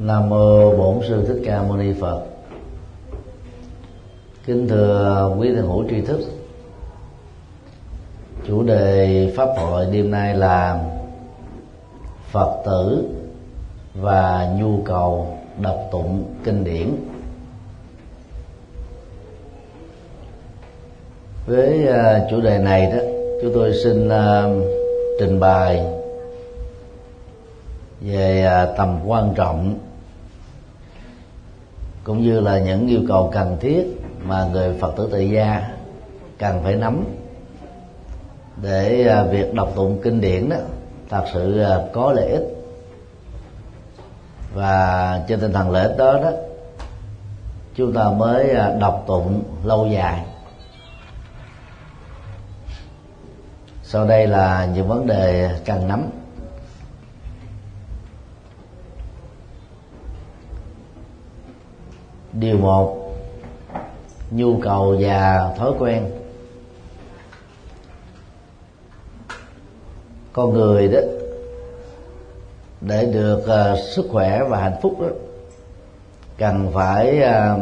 [0.00, 2.22] Nam mô Bổn sư Thích Ca Mâu Ni Phật.
[4.46, 6.20] Kính thưa quý thân hữu tri thức.
[8.46, 10.84] Chủ đề pháp hội đêm nay là
[12.30, 13.04] Phật tử
[13.94, 16.96] và nhu cầu đọc tụng kinh điển.
[21.46, 22.98] Với à, chủ đề này đó,
[23.42, 24.44] chúng tôi xin à,
[25.20, 25.95] trình bày
[28.00, 29.78] về à, tầm quan trọng,
[32.04, 33.86] cũng như là những yêu cầu cần thiết
[34.22, 35.68] mà người phật tử tại gia
[36.38, 37.04] cần phải nắm
[38.62, 40.56] để à, việc đọc tụng kinh điển đó
[41.08, 42.44] thật sự à, có lợi ích.
[44.54, 46.30] Và trên tinh thần lợi ích đó đó,
[47.74, 50.24] chúng ta mới đọc tụng lâu dài.
[53.82, 56.10] Sau đây là những vấn đề cần nắm.
[62.38, 63.14] Điều một
[64.30, 66.10] nhu cầu và thói quen.
[70.32, 70.98] Con người đó
[72.80, 75.08] để được uh, sức khỏe và hạnh phúc đó
[76.38, 77.60] cần phải uh,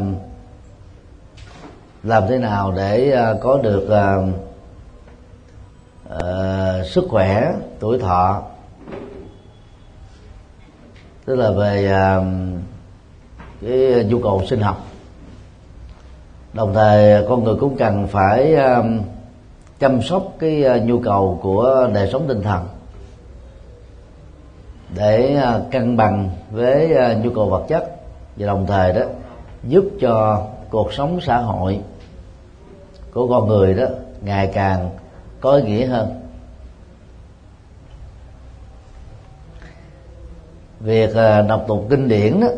[2.03, 4.35] làm thế nào để uh, có được uh,
[6.15, 8.43] uh, sức khỏe tuổi thọ.
[11.25, 12.25] Tức là về uh,
[13.65, 14.87] cái nhu cầu sinh học.
[16.53, 19.01] Đồng thời, con người cũng cần phải um,
[19.79, 22.67] chăm sóc cái uh, nhu cầu của đời sống tinh thần
[24.97, 27.91] để uh, cân bằng với uh, nhu cầu vật chất
[28.37, 29.03] và đồng thời đó,
[29.65, 31.81] giúp cho cuộc sống xã hội
[33.13, 33.87] của con người đó
[34.21, 34.91] ngày càng
[35.41, 36.21] có ý nghĩa hơn.
[40.81, 41.11] Việc
[41.49, 42.49] đọc tụng kinh điển đó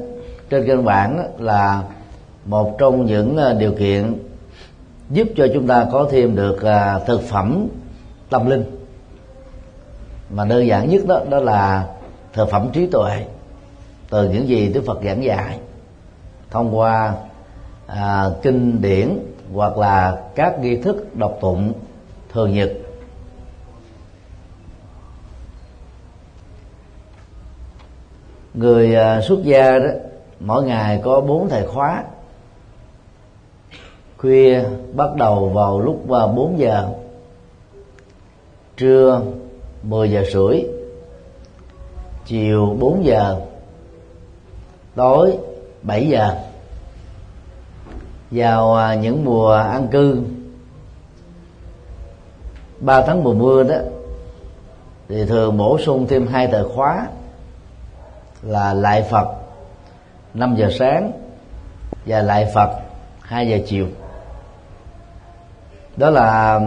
[0.51, 1.83] trên căn bản là
[2.45, 4.19] một trong những ờ, điều kiện
[5.11, 7.69] giúp cho chúng ta có thêm được ờ, thực phẩm
[8.31, 8.65] tâm linh.
[10.31, 11.87] Mà đơn giản nhất đó đó là
[12.33, 13.27] thực phẩm trí tuệ
[14.11, 15.59] từ những gì Đức Phật giảng dạy
[16.51, 17.15] thông qua
[17.87, 19.19] à, kinh điển
[19.55, 21.73] hoặc là các nghi thức đọc tụng
[22.33, 22.73] thường nhật.
[28.55, 29.89] Người à, xuất gia đó
[30.41, 32.05] mỗi ngày có bốn thời khóa.
[34.19, 34.65] Khuya
[34.95, 36.89] bắt đầu vào lúc à, 4 giờ.
[38.77, 39.23] Trưa
[39.83, 40.63] 10 giờ rưỡi.
[42.27, 43.41] Chiều 4 giờ.
[44.95, 45.39] Tối
[45.83, 46.35] 7 giờ.
[48.31, 50.23] Vào à, những mùa ăn cư.
[52.81, 53.77] 3 tháng mùa mưa đó,
[55.09, 57.07] thì thường bổ sung thêm hai thời khóa
[58.43, 59.46] là lại Phật
[60.37, 61.13] 5 giờ sáng
[62.07, 62.71] và lại Phật
[63.21, 63.87] 2 giờ chiều.
[65.97, 66.61] Đó là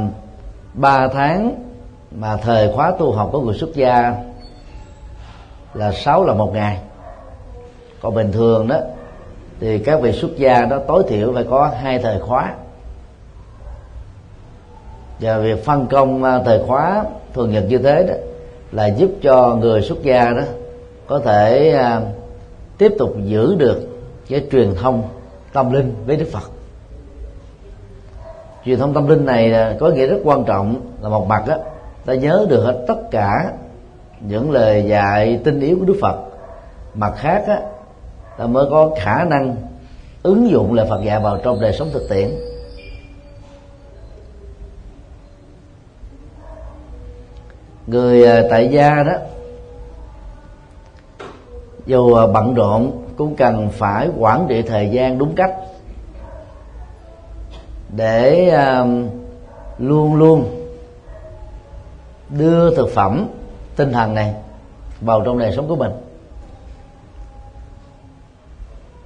[0.74, 1.63] ba tháng
[2.12, 4.16] mà thời khóa tu học của người xuất gia
[5.74, 6.80] là sáu là một ngày.
[8.02, 8.78] Còn bình thường đó,
[9.59, 12.53] thì các vị xuất gia đó tối thiểu phải có hai thời khóa.
[15.19, 17.03] Và việc phân công à, thời khóa
[17.34, 18.13] thường nhật như thế đó
[18.72, 20.44] là giúp cho người xuất gia đó
[21.07, 22.01] có thể à,
[22.80, 23.88] tiếp tục giữ được
[24.30, 25.04] cái truyền thông
[25.54, 26.52] tâm linh với đức phật.
[28.66, 31.56] Truyền thông tâm linh này có nghĩa rất quan trọng, là một mặt đó
[32.06, 33.54] ta nhớ được hết tất cả
[34.20, 36.16] những lời dạy, tinh yếu của đức phật.
[36.94, 37.62] Mặt khác á,
[38.38, 39.56] ta mới có khả năng
[40.24, 42.30] ứng dụng lời phật dạy vào trong đời sống thực tiễn.
[47.88, 49.14] Người à, tại gia đó
[51.90, 55.52] dù ờ, bận rộn cũng cần phải quản trị thời gian đúng cách.
[57.96, 58.52] Để
[58.82, 58.88] uh,
[59.78, 60.66] luôn luôn
[62.30, 63.28] đưa thực phẩm
[63.76, 64.34] tinh thần này
[65.02, 65.92] vào trong đời sống của mình.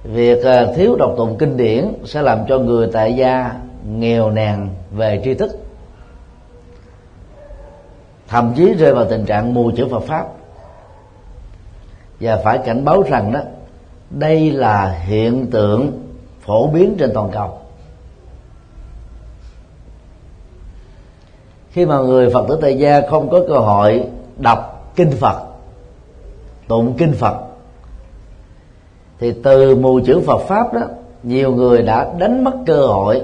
[0.04, 3.54] Việc uh, thiếu đọc tụng kinh điển sẽ làm cho người tại gia
[3.88, 5.50] nghèo nàn về tri thức.
[8.28, 10.26] Thậm chí rơi vào tình trạng mù chữ Phật pháp
[12.20, 13.40] và phải cảnh báo rằng đó,
[14.10, 15.92] đây là hiện tượng
[16.40, 17.58] phổ biến trên toàn cầu.
[21.70, 24.04] Khi mà người phật tử tại gia không có cơ hội
[24.36, 25.42] đọc kinh phật,
[26.68, 27.34] tụng kinh phật,
[29.20, 30.80] thì từ mù chữ phật pháp đó,
[31.22, 33.22] nhiều người đã đánh mất cơ hội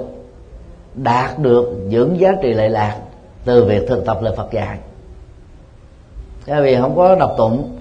[0.94, 2.96] đạt được những giá trị lệ lạc
[3.44, 4.78] từ việc thực tập lời phật dạy.
[6.46, 7.80] Tại vì không có đọc tụng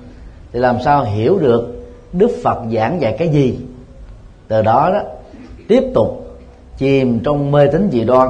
[0.53, 1.67] thì làm sao hiểu được
[2.13, 3.59] đức phật giảng dạy cái gì?
[4.47, 4.99] Từ đó đó
[5.67, 6.37] tiếp tục
[6.77, 8.29] chìm trong mê tín dị đoan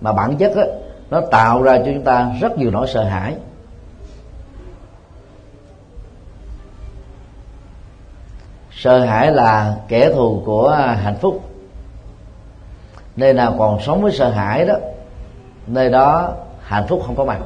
[0.00, 0.62] mà bản chất đó,
[1.10, 3.34] nó tạo ra cho chúng ta rất nhiều nỗi sợ hãi.
[8.70, 10.70] Sợ hãi là kẻ thù của
[11.02, 11.40] hạnh phúc.
[13.16, 14.74] Nơi nào còn sống với sợ hãi đó
[15.66, 17.38] nơi đó hạnh phúc không có mặt.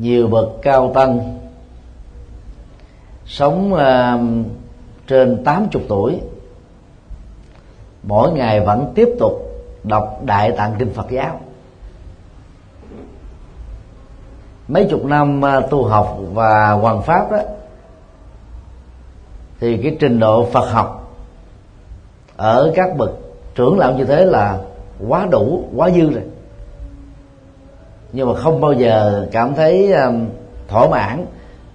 [0.00, 1.38] Nhiều bậc cao tăng.
[3.26, 4.46] Sống uh,
[5.06, 6.20] trên 80 tuổi
[8.02, 9.32] mỗi ngày vẫn tiếp tục
[9.84, 11.40] đọc đại tạng kinh Phật giáo.
[14.68, 17.38] Mấy chục năm uh, tu học và hoàn pháp đó
[19.60, 21.14] thì cái trình độ Phật học
[22.36, 23.10] ở các bậc
[23.54, 24.58] trưởng lão như thế là
[25.08, 26.22] quá đủ quá dư rồi
[28.12, 30.26] nhưng mà không bao giờ cảm thấy um,
[30.68, 31.26] thỏa mãn.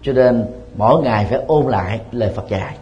[0.01, 0.45] Cho nên
[0.75, 2.77] mỗi ngày phải ôn lại lời Phật dạy.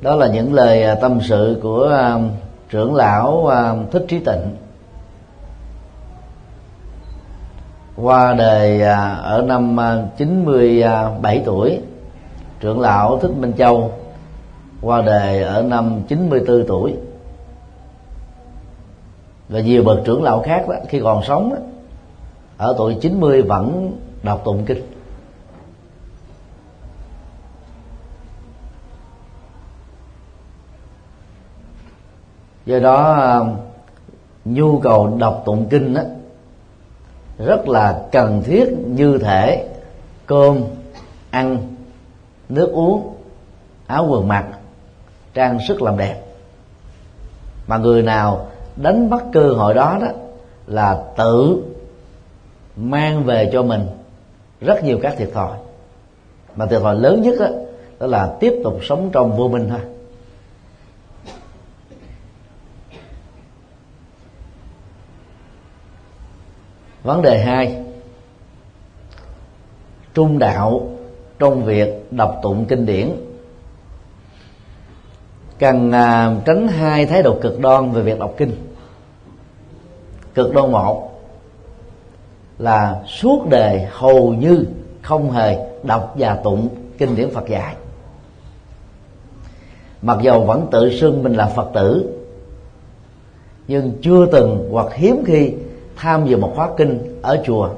[0.00, 2.30] Đó là những lời à, tâm sự của um,
[2.70, 4.56] trưởng lão um, thích trí tịnh.
[7.96, 11.80] Qua đời à, ở năm à, 97 tuổi
[12.60, 13.92] trưởng lão thích minh châu
[14.82, 16.94] qua đời ở năm 94 tuổi
[19.48, 21.56] và nhiều bậc trưởng lão khác đó, khi còn sống đó,
[22.56, 23.92] ở tuổi 90 vẫn
[24.22, 24.82] đọc tụng kinh.
[32.66, 33.46] Do đó
[34.44, 36.02] nhu cầu đọc tụng kinh đó,
[37.38, 39.68] rất là cần thiết như thể
[40.26, 40.60] cơm
[41.30, 41.58] ăn
[42.48, 43.14] nước uống
[43.86, 44.46] áo quần mặc
[45.34, 46.22] trang sức làm đẹp.
[47.66, 48.46] Mà người nào
[48.82, 50.08] đánh bắt cơ hội đó đó
[50.66, 51.62] là tự
[52.76, 53.86] mang về cho mình
[54.60, 55.58] rất nhiều các thiệt thòi.
[56.56, 57.46] Mà thiệt thòi lớn nhất đó,
[57.98, 59.80] đó là tiếp tục sống trong vô minh thôi.
[67.02, 67.84] Vấn đề hai
[70.14, 70.90] trung đạo
[71.38, 73.10] trong việc đọc tụng kinh điển.
[75.58, 78.67] Cần à, tránh hai thái độ cực đoan về việc đọc kinh
[80.34, 81.10] cực đoan một,
[82.58, 84.64] là suốt đời hầu như
[85.02, 87.74] không hề đọc và tụng kinh điển Phật dạy.
[90.02, 92.14] Mặc dầu vẫn tự xưng mình là Phật tử,
[93.68, 95.52] nhưng chưa từng hoặc hiếm khi
[95.96, 97.70] tham dự một khóa kinh ở chùa.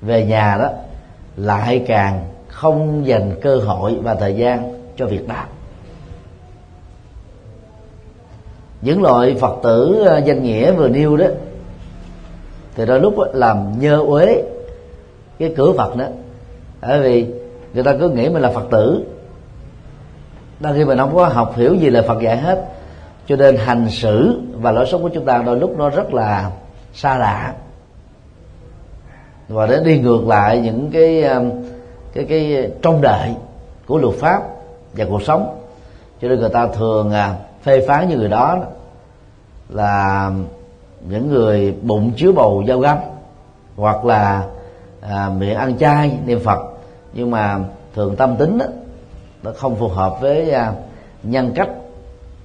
[0.00, 0.70] Về nhà đó,
[1.36, 5.44] lại càng không dành cơ hội và thời gian cho việc đó.
[8.82, 11.26] Những loại phật tử ờ, danh nghĩa vừa nêu đó,
[12.76, 14.42] thì đôi lúc làm nhơ uế
[15.38, 16.04] cái cửa phật đó.
[16.80, 17.26] Bởi vì
[17.74, 19.04] người ta cứ nghĩ mình là phật tử.
[20.60, 22.68] Đôi khi mình không có học hiểu gì là phật dạy hết.
[23.26, 26.50] Cho nên hành xử và lối sống của chúng ta đôi lúc nó rất là
[26.94, 27.54] xa lạ.
[29.48, 31.44] Và để đi ngược lại những cái ờ,
[32.14, 33.34] cái cái trong đợi
[33.86, 34.42] của luật pháp
[34.92, 35.58] và cuộc sống.
[36.22, 37.34] Cho nên người ta thường à,
[37.66, 38.58] phê phán như người đó
[39.68, 40.30] là
[41.08, 42.98] những người bụng chứa bầu dao găm
[43.76, 44.46] hoặc là
[45.00, 46.58] à, miệng ăn chay niệm phật.
[47.12, 47.58] Nhưng mà
[47.94, 48.66] thường tâm tính đó,
[49.42, 50.72] nó không phù hợp với à,
[51.22, 51.68] nhân cách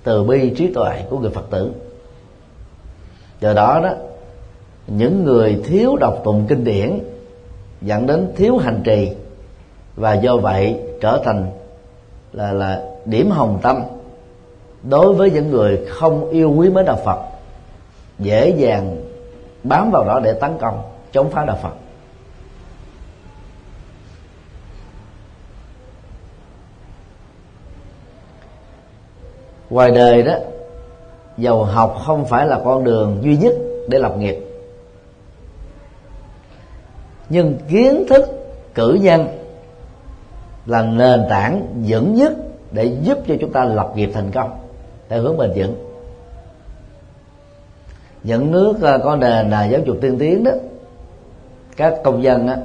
[0.03, 1.71] từ bi trí tuệ của người phật tử.
[3.41, 3.93] Do đó đó
[4.87, 6.99] những người thiếu đọc tụng kinh điển
[7.81, 9.11] dẫn đến thiếu hành trì
[9.95, 11.51] và do vậy trở thành
[12.33, 13.81] là là điểm hồng tâm
[14.83, 17.19] đối với những người không yêu quý mến đạo Phật,
[18.19, 18.97] dễ dàng
[19.63, 21.73] bám vào đó để tấn công, chống phá đạo Phật.
[29.69, 30.33] Ngoài đời đó,
[31.37, 33.53] dầu học không phải là con đường duy nhất
[33.87, 34.37] để lập nghiệp.
[37.29, 38.25] Nhưng kiến thức,
[38.73, 39.27] cử nhân
[40.65, 42.33] là nền tảng vững nhất
[42.71, 44.60] để giúp cho chúng ta lập nghiệp thành công
[45.11, 45.75] theo hướng bền vững.
[48.23, 50.51] Những nước à, có nền là giáo dục tiên tiến đó
[51.77, 52.57] các công dân á,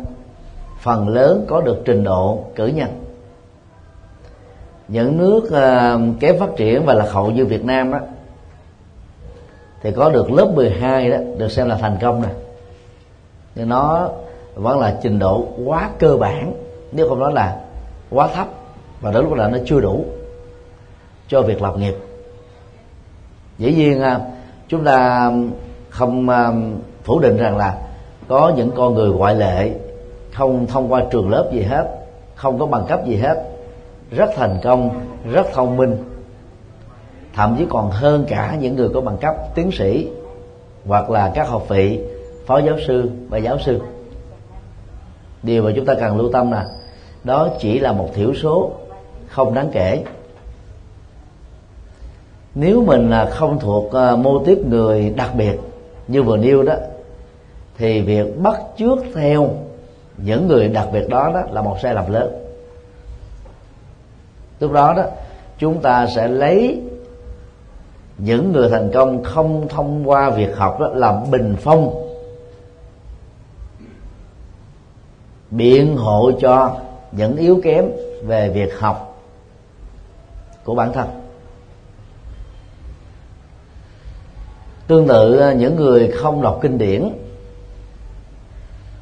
[0.80, 2.88] phần lớn có được trình độ cử nhân.
[4.88, 7.98] Những nước à, kém phát triển và lạc hậu như Việt Nam đó,
[9.82, 12.28] thì có được lớp 12 đó được xem là thành công nè.
[13.54, 14.10] Nhưng nó
[14.54, 16.54] vẫn là trình độ quá cơ bản
[16.92, 17.60] nếu không nói là
[18.10, 18.48] quá thấp
[19.00, 20.04] và đến lúc là nó chưa đủ
[21.28, 22.05] cho việc lập nghiệp
[23.58, 24.20] dĩ nhiên à,
[24.68, 25.30] chúng ta
[25.90, 26.52] không à,
[27.04, 27.78] phủ định rằng là
[28.28, 29.70] có những con người ngoại lệ,
[30.32, 31.88] không thông qua trường lớp gì hết,
[32.34, 33.42] không có bằng cấp gì hết,
[34.10, 35.00] rất thành công,
[35.32, 35.96] rất thông minh.
[37.34, 40.10] Thậm chí còn hơn cả những người có bằng cấp tiến sĩ
[40.86, 42.00] hoặc là các học vị
[42.46, 43.80] phó giáo sư và giáo sư.
[45.42, 46.66] Điều mà chúng ta cần lưu tâm là
[47.24, 48.70] đó chỉ là một thiểu số,
[49.28, 50.04] không đáng kể
[52.58, 55.60] nếu mình là không thuộc uh, mô tiếp người đặc biệt
[56.08, 56.74] như vừa nêu đó
[57.78, 59.50] thì việc bắt chước theo
[60.16, 62.32] những người đặc biệt đó đó là một sai lầm lớn.
[64.60, 65.02] Lúc đó đó
[65.58, 66.82] chúng ta sẽ lấy
[68.18, 72.02] những người thành công không thông qua việc học đó làm bình phong
[75.50, 76.76] biện hộ cho
[77.12, 77.84] những yếu kém
[78.22, 79.22] về việc học
[80.64, 81.25] của bản thân.
[84.86, 87.08] Tương tự ờ, những người không đọc kinh điển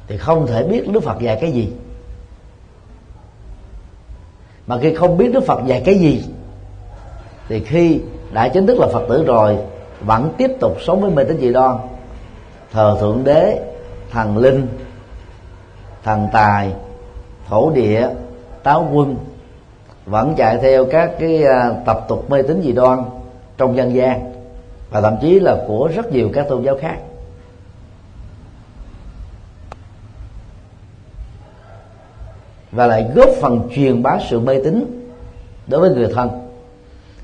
[0.07, 1.73] thì không thể biết đức phật dạy cái gì.
[4.67, 6.23] Mà khi không biết đức phật dạy cái gì,
[7.49, 7.99] thì khi
[8.31, 9.57] đã chính thức là phật tử rồi,
[10.01, 11.77] vẫn tiếp tục sống với mê tín dị đoan,
[12.71, 13.59] thờ thượng đế,
[14.11, 14.67] thần linh,
[16.03, 16.73] thần tài,
[17.49, 18.09] thổ địa,
[18.63, 19.15] táo quân,
[20.05, 23.03] vẫn chạy theo các cái ờ, tập tục mê tín dị đoan
[23.57, 24.34] trong dân gian
[24.95, 26.97] và thậm chí là của rất nhiều các tôn giáo khác.
[32.71, 34.85] Và lại góp phần truyền bá sự mê tín
[35.67, 36.29] đối với người thân.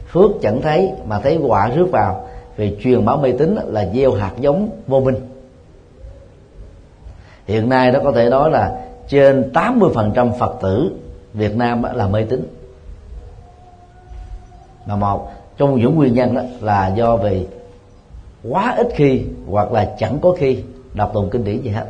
[0.07, 2.27] Phước chẳng thấy mà thấy quả rước vào.
[2.55, 5.15] Vì truyền bá mê tín là gieo hạt giống vô minh.
[7.45, 10.91] Hiện nay đó có thể nói là trên 80% Phật tử
[11.33, 12.47] Việt Nam là mê tín.
[14.85, 17.47] Mà một trong những nguyên nhân đó là do vì
[18.43, 21.85] quá ít khi hoặc là chẳng có khi đọc tụng kinh điển gì hết.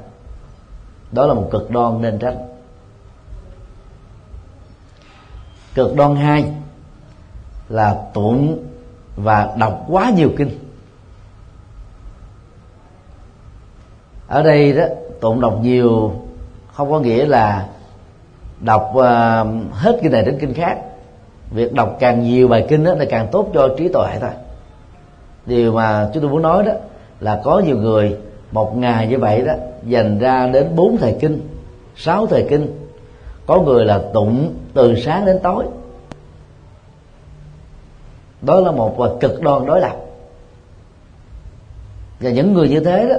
[1.12, 2.48] Đó là một cực đoan nên tránh.
[5.76, 6.54] Cực đoan hai
[7.70, 8.66] là tụng
[9.16, 10.60] và đọc quá nhiều kinh.
[14.28, 14.84] Ở đây đó
[15.20, 16.14] tụng đọc nhiều
[16.74, 17.68] không có nghĩa là
[18.60, 20.78] đọc uh, hết kinh này đến kinh khác.
[21.52, 24.30] Việc đọc càng nhiều bài kinh đó là càng tốt cho trí tuệ thôi
[25.46, 26.72] điều mà chúng tôi muốn nói đó
[27.20, 28.18] là có nhiều người
[28.52, 31.42] một ngày như vậy đó, dành ra đến bốn thời kinh,
[31.96, 32.68] sáu thời kinh.
[33.46, 35.66] Có người là tụng từ sáng đến tối.
[38.42, 39.96] Đó là một cực đoan đối lập.
[42.20, 43.16] Và những người như thế đó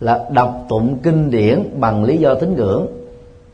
[0.00, 2.86] là đọc tụng kinh điển bằng lý do tín ngưỡng.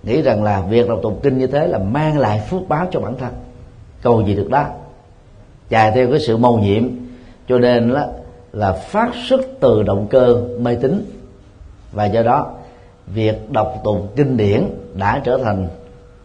[0.02, 3.00] Nghĩ rằng là việc đọc tụng kinh như thế là mang lại phước báo cho
[3.00, 3.32] bản thân.
[4.02, 4.64] Cầu gì được đó?
[5.68, 6.88] Chạy theo cái sự mầu nhiệm
[7.48, 8.08] cho nên là,
[8.52, 11.04] là phát xuất từ động cơ mê tín.
[11.92, 12.50] Và do đó
[13.06, 15.68] việc đọc tụng kinh điển đã trở thành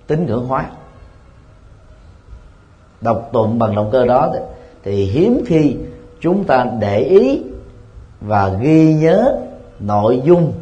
[0.08, 0.66] tín ngưỡng hóa.
[3.02, 4.34] Đọc tụng bằng động cơ đó
[4.84, 5.76] thì hiếm khi
[6.20, 7.42] chúng ta để ý
[8.22, 9.38] và ghi nhớ
[9.80, 10.54] nội dung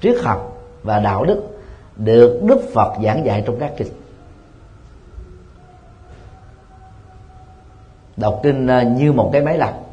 [0.00, 1.42] triết học và đạo đức
[1.96, 3.88] được đức phật giảng dạy trong các kinh.
[8.16, 9.89] Đọc kinh à, như một cái máy lọc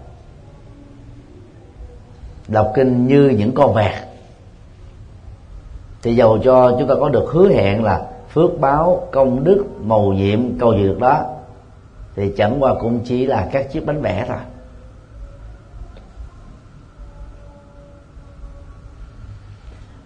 [2.47, 4.03] đọc kinh như những con vẹt.
[6.01, 10.13] Thì dầu cho chúng ta có được hứa hẹn là phước báo công đức mầu
[10.13, 11.25] nhiệm cầu gì được đó
[12.15, 14.37] thì chẳng qua cũng chỉ là các chiếc bánh vẽ thôi.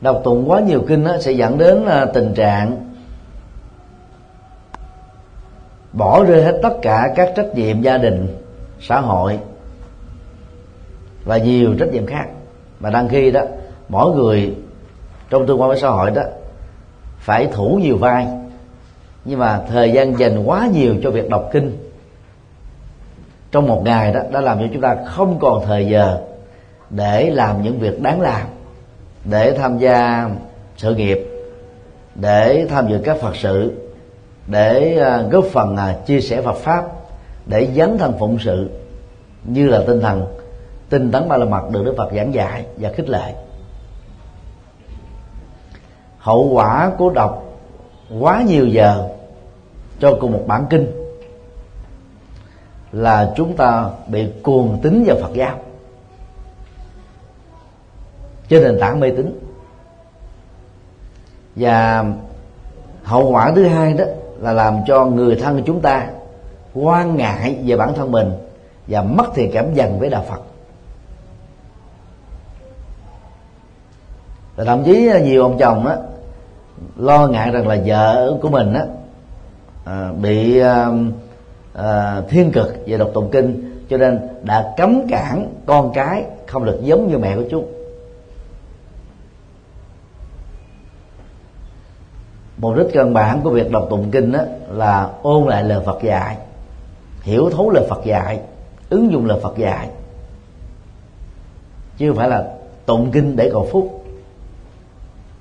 [0.02, 2.94] Đọc tụng quá nhiều kinh đó, sẽ dẫn đến à, tình trạng
[5.94, 8.38] bỏ rơi hết tất cả các trách nhiệm gia đình
[8.80, 9.40] xã hội
[11.26, 12.26] và nhiều trách nhiệm khác.
[12.80, 13.42] Mà đăng khi đó,
[13.90, 14.56] mỗi người
[15.30, 16.22] trong tương quan với xã hội đó
[17.20, 18.28] phải thủ nhiều vai.
[19.26, 21.78] Nhưng mà thời gian dành quá nhiều cho việc đọc kinh
[23.52, 26.22] trong một ngày đó, đã làm cho chúng ta không còn thời giờ
[26.90, 28.48] để làm những việc đáng làm,
[29.26, 30.30] để tham gia
[30.78, 31.28] sự nghiệp,
[32.16, 33.72] để tham dự các phật sự,
[34.48, 36.86] để à, góp phần à, chia sẻ Phật pháp,
[37.46, 38.70] để dấn thân phụng sự
[39.44, 40.26] như là tinh thần
[40.92, 43.34] tinh tấn ba la mật được Đức Phật giảng dạy và khích lệ.
[46.18, 47.44] Hậu quả của đọc
[48.20, 49.10] quá nhiều giờ
[50.00, 50.92] cho cùng một bản kinh
[52.92, 55.58] là chúng ta bị cuồng tín vào Phật giáo.
[58.50, 59.40] Trên nền tảng mê tín.
[61.56, 62.06] Và
[63.04, 64.06] hậu quả thứ hai đó
[64.40, 66.08] là làm cho người thân của chúng ta
[66.74, 68.32] quan ngại về bản thân mình
[68.88, 70.42] và mất thiện cảm dần với đạo Phật.
[74.56, 75.96] Và thậm chí ờ, nhiều ông chồng đó
[76.98, 78.86] lo ngại rằng là vợ của mình đó à,
[79.86, 80.88] ờ, bị à,
[81.74, 86.66] à, thiên cực về đọc tụng kinh cho nên đã cấm cản con cái không
[86.66, 87.72] được giống như mẹ của chúng
[92.58, 94.40] mục đích căn bản của việc đọc tụng kinh đó
[94.70, 96.38] là ôn lại lời Phật dạy
[97.22, 98.40] hiểu thấu lời Phật dạy
[98.92, 99.90] ứng dụng lời Phật dạy.
[101.98, 102.48] Chứ không phải là
[102.86, 104.01] tụng kinh để cầu phúc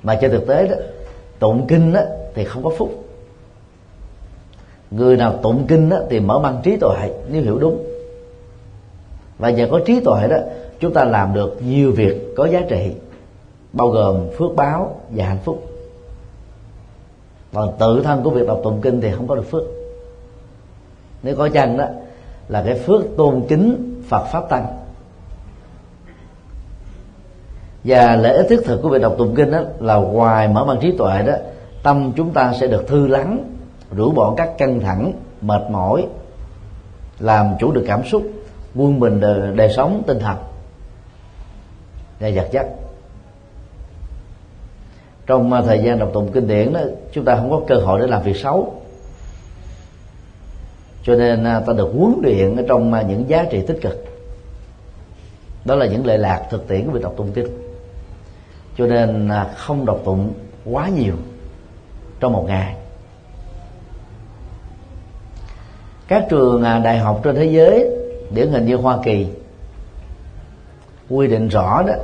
[0.02, 0.76] mà trên thực tế đó
[1.38, 2.00] tụng kinh đó,
[2.34, 3.04] thì không có phúc.
[4.90, 7.84] Người nào tụng kinh đó, thì mở mang trí tuệ nếu hiểu đúng.
[9.38, 10.36] Và nhờ có trí tuệ đó
[10.80, 12.92] chúng ta làm được nhiều việc có giá trị
[13.72, 15.62] bao gồm phước báo và hạnh phúc.
[17.52, 19.62] Còn tự thân của việc đọc tụng kinh thì không có được phước.
[21.22, 21.84] Nếu có chăng đó
[22.48, 24.66] là cái phước tôn kính phật pháp tăng
[27.84, 30.78] và lợi ích thiết thực của việc đọc tụng kinh đó là ngoài mở mang
[30.80, 31.32] trí tuệ đó
[31.82, 33.44] tâm chúng ta sẽ được thư lắng
[33.96, 36.06] rũ bỏ các căng thẳng mệt mỏi
[37.20, 38.22] làm chủ được cảm xúc
[38.74, 40.36] quân bình đời, đời sống tinh thần.
[42.20, 42.66] Và vật chất
[45.26, 46.80] trong à, thời gian đọc tụng kinh điển đó
[47.12, 48.74] chúng ta không có cơ hội để làm việc xấu.
[51.02, 54.04] Cho nên à, ta được huấn luyện ở trong à, những giá trị tích cực.
[55.64, 57.69] Đó là những lệ lạc thực tiễn của việc đọc tụng kinh
[58.78, 60.32] cho nên à, không đọc tụng
[60.64, 61.14] quá nhiều
[62.20, 62.74] trong một ngày.
[66.08, 67.90] Các trường à, đại học trên thế giới
[68.30, 69.26] điển hình như hoa kỳ
[71.08, 71.94] quy định rõ đó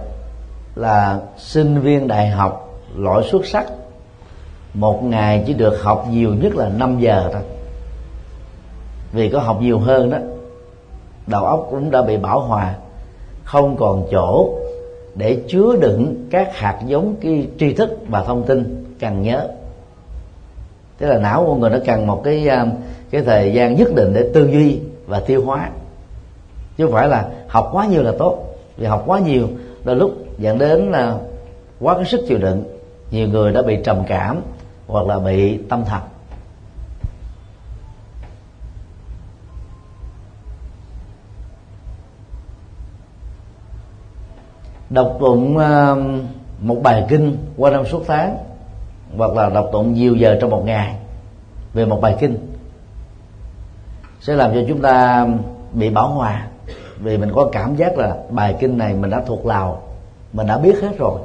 [0.75, 3.67] là sinh viên đại học loại xuất sắc
[4.75, 7.43] một ngày chỉ được học nhiều nhất là 5 giờ thôi.
[9.13, 10.19] Vì có học nhiều hơn đó,
[11.27, 12.75] đầu óc cũng đã bị bảo hòa,
[13.45, 14.56] không còn chỗ
[15.17, 19.49] để chứa đựng các hạt giống cái tri thức và thông tin cần nhớ.
[20.99, 22.67] Tức là não của người nó cần một cái à,
[23.11, 25.71] cái thời gian nhất định để tư duy và tiêu hóa.
[26.77, 28.57] Chứ không phải là học quá nhiều là tốt.
[28.77, 29.49] Vì học quá nhiều,
[29.85, 31.19] đôi lúc dẫn đến là
[31.81, 32.65] quá cái sức chịu đựng.
[33.11, 34.41] Nhiều người đã bị trầm cảm
[34.87, 36.01] hoặc là bị tâm thần.
[44.91, 46.21] Đọc tụng um,
[46.61, 48.37] một bài kinh qua năm suốt tháng
[49.17, 50.97] hoặc là đọc tụng nhiều giờ trong một ngày
[51.75, 52.39] về một bài kinh
[54.21, 55.27] sẽ làm cho chúng ta
[55.73, 56.47] bị bảo hòa.
[56.99, 59.83] Vì mình có cảm giác là bài kinh này mình đã thuộc lào
[60.33, 61.21] mình đã biết hết rồi.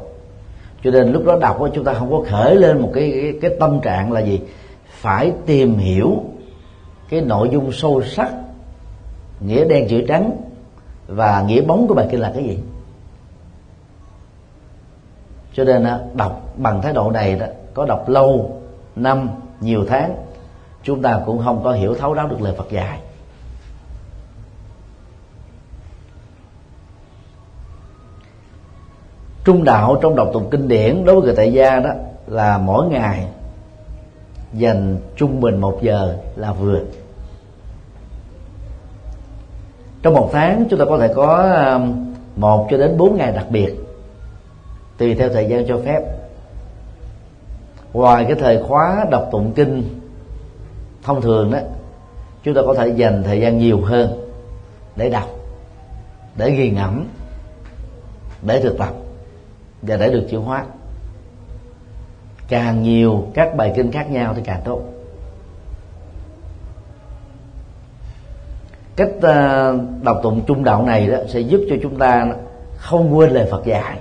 [0.83, 3.51] Cho nên lúc đó đọc chúng ta không có khởi lên một cái, cái cái
[3.59, 4.41] tâm trạng là gì?
[4.89, 6.23] Phải tìm hiểu
[7.09, 8.31] cái nội dung sâu sắc
[9.39, 10.31] nghĩa đen chữ trắng
[11.07, 12.57] và nghĩa bóng của bài kinh là cái gì?
[15.53, 18.59] Cho nên đọc bằng thái độ này đó, có đọc lâu,
[18.95, 20.15] năm, nhiều tháng,
[20.83, 22.99] chúng ta cũng không có hiểu thấu đáo được lời Phật dạy.
[29.43, 31.89] Trung đạo trong đọc tụng kinh điển đối với người tại gia đó
[32.27, 33.27] là mỗi ngày
[34.53, 36.79] dành trung bình một giờ là vừa.
[40.01, 43.45] Trong một tháng chúng ta có thể có um, một cho đến bốn ngày đặc
[43.49, 43.80] biệt
[45.01, 46.01] tùy theo thời gian cho phép.
[47.93, 49.99] Ngoài cái thời khóa đọc tụng kinh
[51.03, 51.59] thông thường đó,
[52.43, 54.29] chúng ta có thể dành thời gian nhiều hơn
[54.95, 55.29] để đọc,
[56.35, 57.05] để ghi ngẫm,
[58.41, 58.93] để thực tập
[59.81, 60.65] và để được chuyển hóa.
[62.47, 64.81] Càng nhiều các bài kinh khác nhau thì càng tốt.
[68.95, 72.27] Cách ờ, đọc tụng trung đạo này đó sẽ giúp cho chúng ta
[72.77, 73.97] không quên lời Phật dạy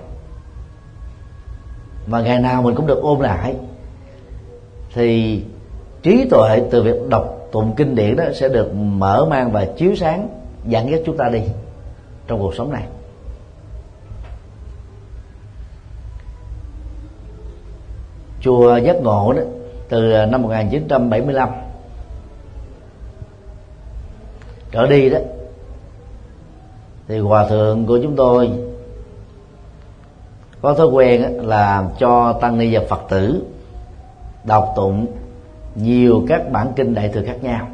[2.11, 3.55] mà ngày nào mình cũng được ôm lại.
[4.95, 5.43] Thì
[6.03, 9.95] trí tuệ từ việc đọc tụng kinh điển đó sẽ được mở mang và chiếu
[9.97, 10.29] sáng,
[10.65, 11.43] dẫn dắt chúng ta đi
[12.27, 12.83] trong cuộc sống này.
[18.41, 19.43] Chùa giác ngộ đó,
[19.89, 21.49] từ năm 1975
[24.73, 25.19] trở đi đó,
[27.09, 28.51] thì hòa thượng của chúng tôi
[30.63, 33.43] có thói quen là cho tăng ni và phật tử
[34.45, 35.07] đọc tụng
[35.75, 37.69] nhiều các bản kinh đại thừa khác nhau.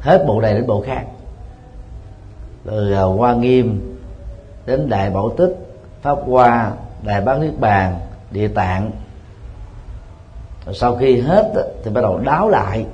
[0.00, 1.04] Hết bộ này đến bộ khác.
[2.64, 3.96] Từ à, hoa nghiêm
[4.66, 5.56] đến đại bảo tích
[6.02, 8.90] pháp hoa đại bát niết bàn địa tạng.
[10.66, 11.52] Rồi sau khi hết
[11.84, 12.86] thì bắt đầu đáo lại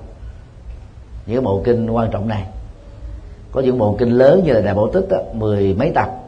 [1.26, 2.46] những bộ kinh quan trọng này.
[3.52, 6.21] Có những bộ kinh lớn như là đại bảo tích đó, mười mấy tập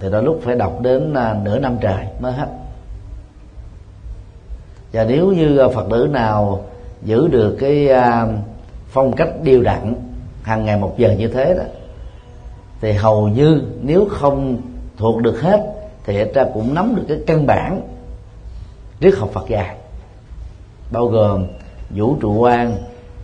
[0.00, 2.48] thì đôi lúc phải đọc đến à, nửa năm trời mới hết.
[4.92, 6.64] Và nếu như à, phật tử nào
[7.02, 8.26] giữ được cái à,
[8.88, 9.94] phong cách điều đặn
[10.42, 11.64] hàng ngày một giờ như thế đó,
[12.80, 14.60] thì hầu như nếu không
[14.96, 15.72] thuộc được hết,
[16.04, 17.80] thì ta cũng nắm được cái căn bản
[19.00, 19.74] triết học Phật giáo
[20.90, 21.46] bao gồm
[21.90, 22.76] vũ trụ quan,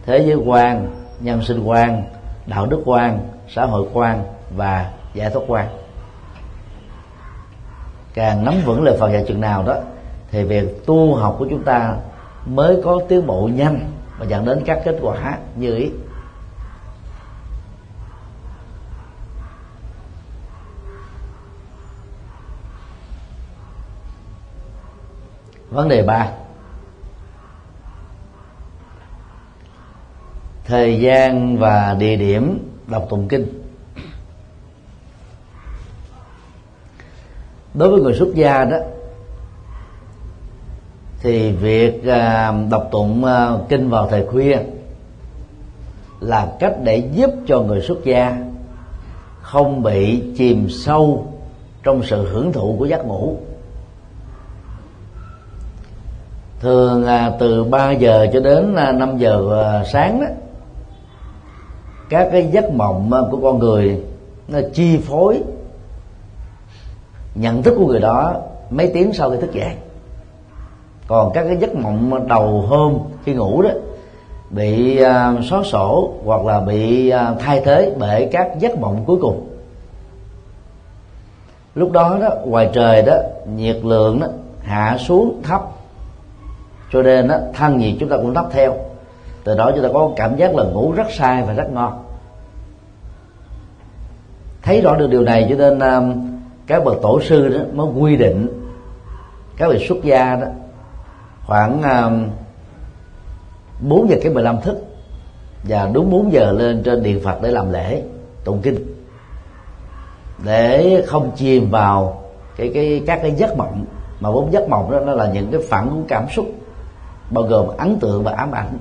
[0.06, 0.88] thế giới quan,
[1.20, 2.02] nhân sinh quan,
[2.46, 4.24] đạo đức quan, xã hội quan
[4.56, 5.68] và giải thoát quan
[8.14, 9.76] càng nắm vững lời Phật dạy chừng nào đó,
[10.30, 11.96] thì việc tu học của chúng ta
[12.46, 15.90] mới có tiến bộ nhanh và dẫn đến các kết quả như ý.
[25.70, 26.28] Vấn đề ba.
[30.64, 33.61] Thời gian và địa điểm đọc tụng kinh.
[37.74, 38.76] Đối với người xuất gia đó,
[41.20, 44.58] thì việc à, đọc tụng à, kinh vào thời khuya
[46.20, 48.38] là cách để giúp cho người xuất gia
[49.40, 51.26] không bị chìm sâu
[51.82, 53.36] trong sự hưởng thụ của giấc ngủ.
[56.60, 60.26] Thường là từ 3 giờ cho đến à, 5 giờ sáng đó,
[62.08, 64.00] các cái giấc mộng của con người
[64.48, 65.42] nó chi phối
[67.34, 68.34] nhận thức của người đó
[68.70, 69.76] mấy tiếng sau khi thức dậy.
[71.06, 73.70] Còn các cái giấc mộng đầu hôm khi ngủ đó
[74.50, 79.18] bị uh, xóa sổ hoặc là bị uh, thay thế bởi các giấc mộng cuối
[79.20, 79.48] cùng.
[81.74, 83.16] Lúc đó đó ngoài trời đó
[83.56, 84.26] nhiệt lượng đó
[84.62, 85.62] hạ xuống thấp.
[86.92, 88.74] Cho nên đó, thân nhiệt chúng ta cũng thấp theo.
[89.44, 92.04] Từ đó chúng ta có cảm giác là ngủ rất sai và rất ngon.
[94.62, 96.31] Thấy rõ được điều này cho nên uh,
[96.66, 98.48] các bậc tổ sư đó mới quy định.
[99.56, 100.46] Các vị xuất gia đó
[101.46, 102.28] khoảng à, um,
[103.80, 104.76] 4 giờ cái 15 thức.
[105.68, 108.02] Và đúng 4 giờ lên trên điện Phật để làm lễ
[108.44, 108.76] tụng kinh.
[110.44, 112.22] Để không chìm vào
[112.56, 113.84] cái cái các cái giấc mộng.
[114.20, 116.46] Mà vốn giấc mộng đó nó là những cái phản ứng cảm xúc
[117.30, 118.78] bao gồm ấn tượng và ám ảnh.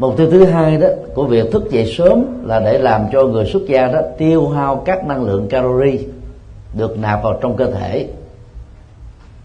[0.00, 3.46] Mục tiêu thứ hai đó, của việc thức dậy sớm là để làm cho người
[3.46, 5.98] xuất gia đó tiêu hao các năng lượng calorie
[6.74, 8.08] được nạp vào trong cơ thể.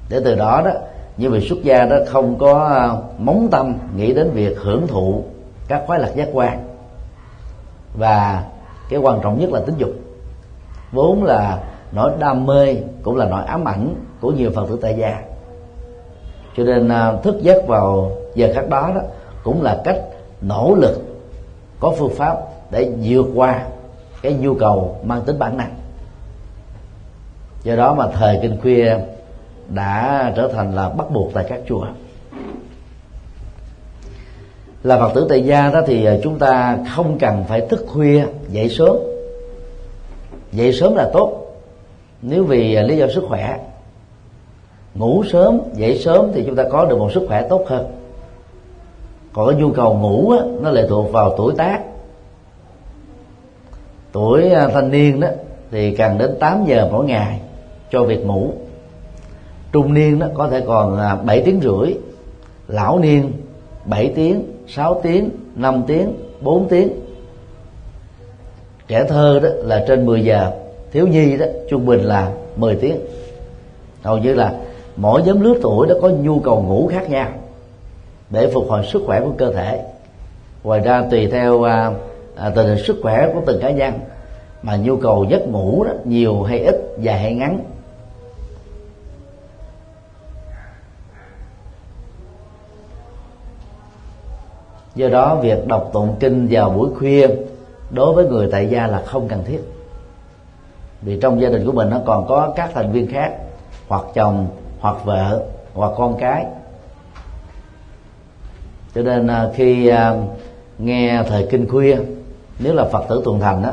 [0.09, 0.71] Để từ đó đó
[1.17, 5.23] như vị xuất gia đó không có à, móng tâm nghĩ đến việc hưởng thụ
[5.67, 6.63] các khoái lạc giác quan.
[7.97, 8.43] Và
[8.89, 9.91] cái quan trọng nhất là tính dục.
[10.91, 14.95] Vốn là nỗi đam mê cũng là nỗi ám ảnh của nhiều phật tử tại
[14.97, 15.21] gia.
[16.57, 19.01] Cho nên à, thức giấc vào giờ khác đó đó
[19.43, 19.97] cũng là cách
[20.47, 21.01] nỗ lực,
[21.79, 22.37] có phương pháp
[22.71, 23.65] để vượt qua
[24.21, 25.73] cái nhu cầu mang tính bản năng.
[27.63, 28.97] Do đó mà thời kinh khuya
[29.69, 31.87] đã trở thành là bắt buộc tại các chùa.
[34.83, 38.69] Là phật tử tại gia đó thì chúng ta không cần phải thức khuya, dậy
[38.69, 38.97] sớm.
[40.51, 41.55] Dậy sớm là tốt,
[42.21, 43.59] nếu vì lý do sức khỏe.
[44.95, 48.04] Ngủ sớm, dậy sớm thì chúng ta có được một sức khỏe tốt hơn
[49.35, 51.79] còn cái nhu cầu ngủ á, nó lệ thuộc vào tuổi tác.
[54.11, 55.27] Tuổi à, thanh niên đó
[55.71, 57.39] thì cần đến 8 giờ mỗi ngày
[57.91, 58.53] cho việc ngủ.
[59.71, 61.93] Trung niên đó có thể còn à, 7 tiếng rưỡi
[62.67, 63.31] lão niên
[63.85, 66.89] 7 tiếng 6 tiếng 5 tiếng 4 tiếng.
[68.87, 70.51] Trẻ thơ đó là trên 10 giờ
[70.91, 72.97] thiếu nhi đó trung bình là 10 tiếng.
[74.03, 74.53] Hầu như là
[74.95, 77.29] mỗi nhóm lứa tuổi đó có nhu cầu ngủ khác nhau
[78.29, 79.85] để phục hồi sức khỏe của cơ thể.
[80.63, 81.91] Ngoài ra tùy theo à,
[82.35, 83.93] à, tình hình sức khỏe của từng cá nhân
[84.61, 87.59] mà nhu cầu giấc ngủ đó nhiều hay ít dài hay ngắn.
[94.95, 97.27] Do đó việc đọc tụng kinh vào buổi khuya
[97.91, 99.59] đối với người tại gia là không cần thiết.
[101.01, 103.33] Vì trong gia đình của mình nó còn có các thành viên khác
[103.87, 104.47] hoặc chồng
[104.79, 106.45] hoặc vợ hoặc con cái
[108.95, 110.13] cho nên à, khi à,
[110.77, 111.97] nghe thời kinh khuya,
[112.59, 113.71] nếu là phật tử tuần thành đó,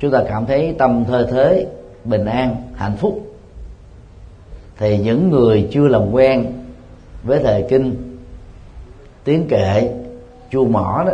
[0.00, 1.66] chúng ta cảm thấy tâm thơ thế,
[2.04, 3.20] bình an, hạnh phúc.
[4.78, 6.52] Thì những người chưa làm quen
[7.22, 8.18] với thời kinh,
[9.24, 9.94] tiếng kệ
[10.50, 11.12] chu mỏ đó,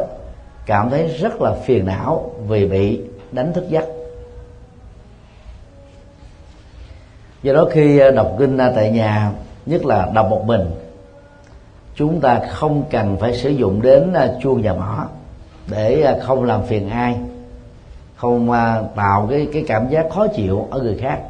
[0.66, 3.00] cảm thấy rất là phiền não vì bị
[3.32, 3.84] đánh thức giấc.
[7.42, 9.32] Do đó khi à, đọc kinh tại nhà,
[9.66, 10.60] nhất là đọc một mình
[11.98, 15.06] chúng ta không cần phải sử dụng đến à, chuông và mỏ
[15.70, 17.20] để à, không làm phiền ai,
[18.16, 21.20] không à, tạo cái cái cảm giác khó chịu ở người khác,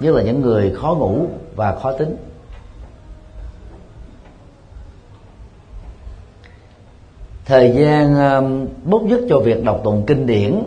[0.00, 2.16] nhất là những người khó ngủ và khó tính.
[7.44, 10.62] Thời gian bút nhất cho việc đọc tụng kinh điển,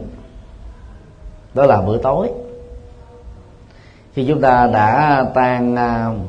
[1.54, 2.30] đó là bữa tối.
[4.14, 5.76] Khi chúng ta đã tan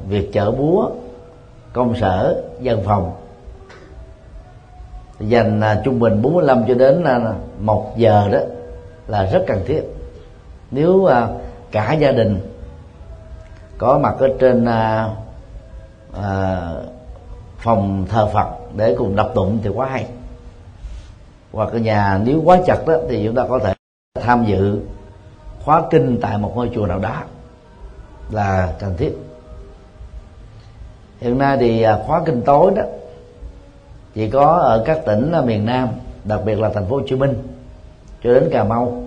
[0.09, 0.91] việc chở búa
[1.79, 3.13] công sở dân phòng.
[5.21, 8.39] Dành à, trung bình 45 cho đến à, một giờ đó
[9.07, 9.83] là rất cần thiết.
[10.71, 11.29] Nếu à,
[11.71, 12.41] cả gia đình
[13.79, 14.67] có mặt ở trên
[17.59, 20.07] phòng thờ Phật để cùng đọc tụng thì quá hay.
[21.53, 23.75] Hoặc ở nhà, nếu quá chặt đó thì chúng ta có thể
[24.21, 24.81] tham dự
[25.65, 27.23] khóa kinh tại một ngôi chùa nào đó
[28.31, 29.28] là cần thiết
[31.21, 32.83] hiện nay thì à, khóa kinh tối đó
[34.15, 35.89] chỉ có ở các tỉnh miền Nam
[36.25, 37.35] đặc biệt là thành phố Hồ Chí Minh
[38.25, 39.03] cho đến Cà Mau.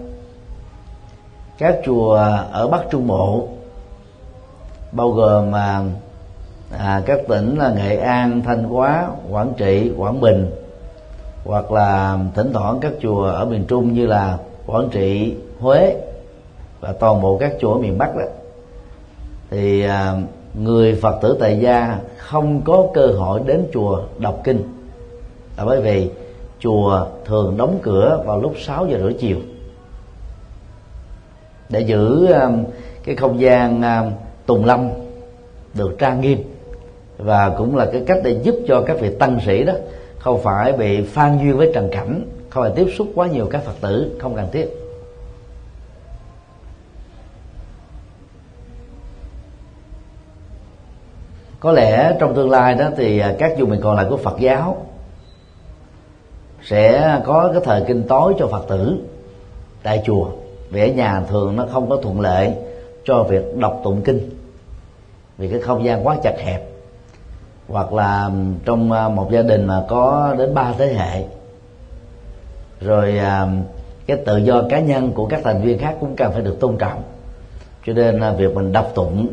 [1.58, 2.13] Các chùa
[2.52, 3.47] ở Bắc Trung Bộ
[4.91, 5.84] bao gồm à,
[6.78, 10.52] à, các tỉnh là Nghệ An, Thanh Hóa, Quảng Trị, Quảng Bình
[11.45, 15.95] hoặc là thỉnh thoảng các chùa ở miền Trung như là Quảng Trị, Huế
[16.80, 18.26] và toàn bộ các chùa ở miền Bắc đó.
[19.50, 20.15] Thì à,
[20.54, 24.64] người phật tử tại gia không có cơ hội đến chùa đọc kinh.
[25.58, 26.10] Là bởi vì
[26.60, 29.38] chùa thường đóng cửa vào lúc 6 giờ rưỡi chiều.
[31.70, 32.64] Để giữ um,
[33.04, 34.12] cái không gian um,
[34.46, 34.90] tùng lâm
[35.74, 36.44] được trang nghiêm
[37.18, 39.74] và cũng là cái cách để giúp cho các vị tăng sĩ đó
[40.20, 43.64] không phải bị phan duyên với trần cảnh, không phải tiếp xúc quá nhiều các
[43.64, 44.81] phật tử, không cần thiết.
[51.62, 54.39] Có lẽ trong tương lai đó thì à, các vùng miền còn lại của Phật
[54.39, 54.78] giáo
[56.63, 58.97] sẽ có cái thời kinh tối cho Phật tử
[59.84, 60.28] tại chùa.
[60.69, 62.54] Vì ở nhà thường nó không có thuận lợi
[63.06, 64.30] cho việc đọc tụng kinh
[65.38, 66.67] vì cái không gian quá chặt hẹp.
[67.67, 68.30] Hoặc là
[68.65, 71.24] trong à, một gia đình mà có đến ba thế hệ,
[72.82, 73.47] rồi à,
[74.06, 76.78] cái tự do cá nhân của các thành viên khác cũng cần phải được tôn
[76.78, 77.04] trọng.
[77.86, 79.28] Cho nên việc mình đọc tụng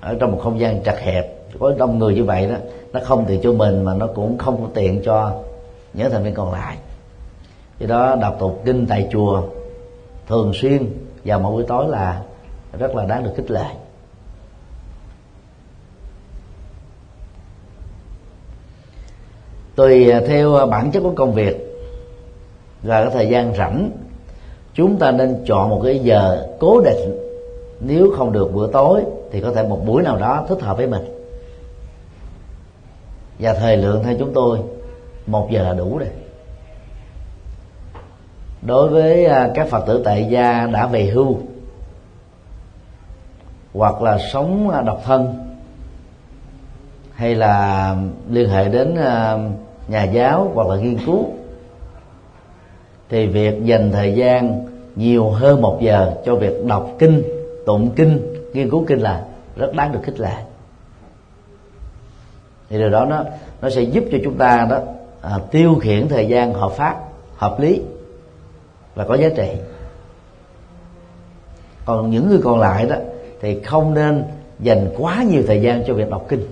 [0.00, 2.56] ở trong một không gian chặt hẹp có đông người như vậy đó,
[2.92, 5.32] nó không tiện cho mình mà nó cũng không có tiện cho
[5.94, 6.76] những thành viên còn lại.
[7.78, 9.42] Do đó đọc tụng kinh tại chùa
[10.28, 10.92] thường xuyên
[11.24, 12.22] vào mỗi buổi tối là
[12.78, 13.66] rất là đáng được khích lệ.
[19.74, 21.68] Tùy theo bản chất của công việc
[22.82, 23.90] và cái thời gian rảnh,
[24.74, 27.18] chúng ta nên chọn một cái giờ cố định.
[27.80, 30.86] Nếu không được bữa tối thì có thể một buổi nào đó thích hợp với
[30.86, 31.11] mình
[33.38, 34.58] và thời lượng theo chúng tôi,
[35.26, 36.08] một giờ là đủ rồi.
[38.62, 41.38] Đối với à, các phật tử tại gia đã về hưu,
[43.74, 45.34] hoặc là sống à, độc thân,
[47.14, 47.96] hay là
[48.30, 49.38] liên hệ đến à,
[49.88, 51.26] nhà giáo hoặc là nghiên cứu,
[53.08, 54.66] thì việc dành thời gian
[54.96, 57.22] nhiều hơn một giờ cho việc đọc kinh,
[57.66, 59.24] tụng kinh, nghiên cứu kinh là
[59.56, 60.34] rất đáng được khích lệ
[62.72, 63.24] thì điều đó nó
[63.62, 64.78] nó sẽ giúp cho chúng ta đó
[65.20, 66.96] à, tiêu khiển thời gian hợp pháp
[67.36, 67.82] hợp lý
[68.94, 69.50] và có giá trị.
[71.84, 72.96] Còn những người còn lại đó
[73.40, 74.24] thì không nên
[74.60, 76.46] dành quá nhiều thời gian cho việc đọc kinh.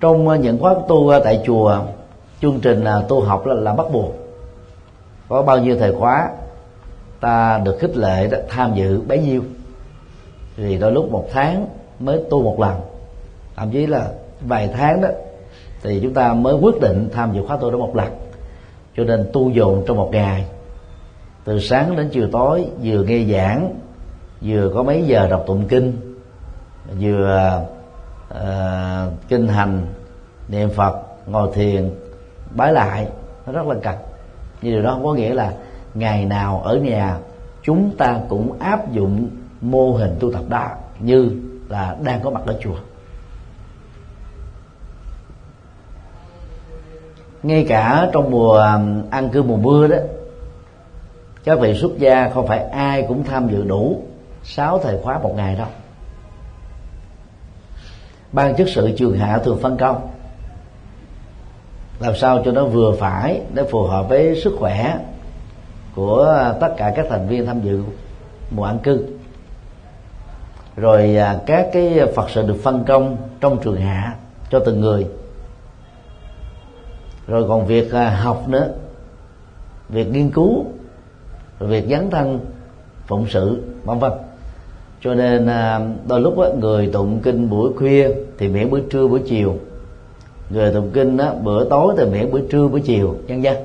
[0.00, 1.82] Trong à, những khóa tu à, tại chùa
[2.40, 4.14] chương trình à, tu học là, là bắt buộc.
[5.28, 6.30] Có bao nhiêu thời khóa
[7.20, 9.42] ta được khích lệ đó, tham dự bấy nhiêu.
[10.56, 11.66] Vì đôi lúc một tháng
[11.98, 12.89] mới tu một lần
[13.60, 15.08] thậm chí là vài tháng đó
[15.82, 18.08] thì chúng ta mới quyết định tham dự khóa tu đó một lần.
[18.96, 20.44] Cho nên tu dồn trong một ngày
[21.44, 23.74] từ sáng đến chiều tối vừa nghe giảng
[24.42, 26.16] vừa có mấy giờ đọc tụng kinh
[27.00, 27.62] vừa
[28.34, 29.86] uh, kinh hành
[30.48, 30.96] niệm phật
[31.26, 31.90] ngồi thiền
[32.50, 33.08] bái lại
[33.46, 33.94] nó rất là cần.
[34.62, 35.52] Nhưng điều đó không có nghĩa là
[35.94, 37.18] ngày nào ở nhà
[37.62, 39.28] chúng ta cũng áp dụng
[39.60, 40.68] mô hình tu tập đó
[40.98, 41.30] như
[41.68, 42.76] là đang có mặt ở chùa.
[47.42, 49.96] Ngay cả trong mùa um, ăn cư mùa mưa đó,
[51.44, 54.02] các vị xuất gia không phải ai cũng tham dự đủ
[54.44, 55.66] sáu thời khóa một ngày đâu.
[58.32, 60.10] Ban chức sự trường hạ thường phân công.
[62.00, 64.98] Làm sao cho nó vừa phải để phù hợp với sức khỏe
[65.94, 67.82] của tất cả các thành viên tham dự
[68.50, 69.06] mùa ăn cư.
[70.76, 74.14] Rồi à, các cái phật sự được phân công trong trường hạ
[74.50, 75.06] cho từng người
[77.30, 78.68] rồi còn việc à, học nữa.
[79.88, 80.64] Việc nghiên cứu
[81.58, 82.40] việc dấn thân,
[83.06, 84.12] phụng sự, vân vân.
[85.00, 89.22] Cho nên à, đôi lúc người tụng kinh buổi khuya thì miễn buổi trưa, buổi
[89.26, 89.56] chiều.
[90.50, 93.56] Người tụng kinh bữa tối thì miễn buổi trưa, buổi chiều nhân dân.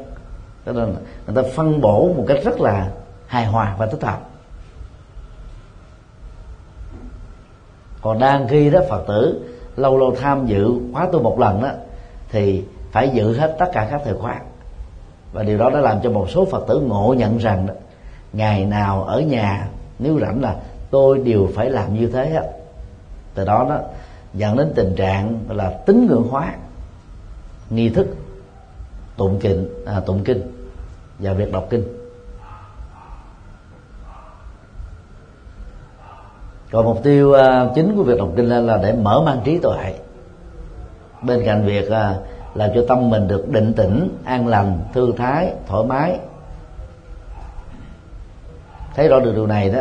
[0.65, 0.95] Cho nên
[1.27, 2.91] người ta phân bổ một cách rất là
[3.27, 4.19] hài hòa và thích hợp.
[8.01, 9.41] Còn đang khi đó phật tử
[9.75, 11.69] lâu lâu tham dự khóa tu một lần đó
[12.29, 12.63] thì
[12.95, 14.41] phải giữ hết tất cả các thời khóa.
[15.33, 17.73] Và điều đó đã làm cho một số phật tử ngộ nhận rằng đó,
[18.33, 19.67] ngày nào ở nhà
[19.99, 20.55] nếu rảnh là
[20.91, 22.51] tôi đều phải làm như thế hết
[23.33, 23.79] từ đó đó
[24.33, 26.53] dẫn đến tình trạng là tín ngưỡng hóa
[27.69, 28.07] nghi thức
[29.17, 30.41] tụng kinh à, tụng kinh
[31.19, 31.83] và việc đọc kinh.
[36.71, 39.95] Còn mục tiêu uh, chính của việc đọc kinh là để mở mang trí tuệ.
[41.21, 45.53] Bên cạnh việc uh, làm cho tâm mình được định tĩnh, an lành, thư thái,
[45.67, 46.19] thoải mái.
[48.95, 49.79] Thấy rõ được điều này đó,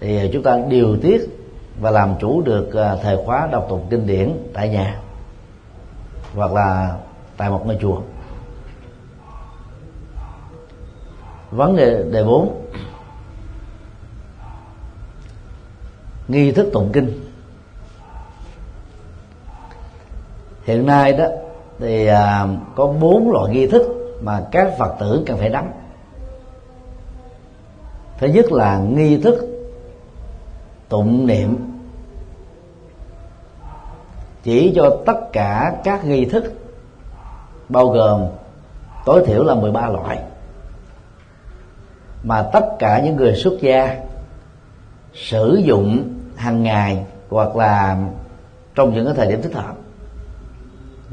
[0.00, 1.38] thì chúng ta điều tiết
[1.80, 5.00] và làm chủ được à, thời khóa đọc tụng kinh điển tại nhà
[6.34, 6.96] hoặc là
[7.36, 8.00] tại một ngôi chùa.
[11.50, 12.66] Vấn đề đề bốn,
[16.28, 17.20] nghi thức tụng kinh.
[20.64, 21.26] Hiện nay đó
[21.78, 23.82] thì à, có bốn loại nghi thức
[24.22, 25.70] mà các phật tử cần phải nắm
[28.18, 29.48] thứ nhất là nghi thức
[30.88, 31.56] tụng niệm.
[34.42, 36.52] Chỉ cho tất cả các nghi thức
[37.68, 38.26] bao gồm
[39.04, 40.18] tối thiểu là 13 loại
[42.22, 44.00] mà tất cả những người xuất gia
[45.14, 47.96] sử dụng hàng ngày hoặc là
[48.74, 49.74] trong những cái thời điểm thích hợp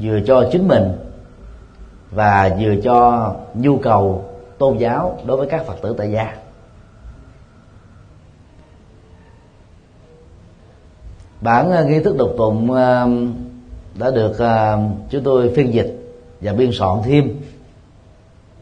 [0.01, 0.91] vừa cho chính mình
[2.11, 4.25] và vừa cho nhu cầu
[4.57, 6.35] tôn giáo đối với các phật tử tại gia.
[11.41, 13.05] Bản à, nghi thức độc tụng à,
[13.99, 14.77] đã được à,
[15.09, 15.99] chúng tôi phiên dịch
[16.41, 17.41] và biên soạn thêm,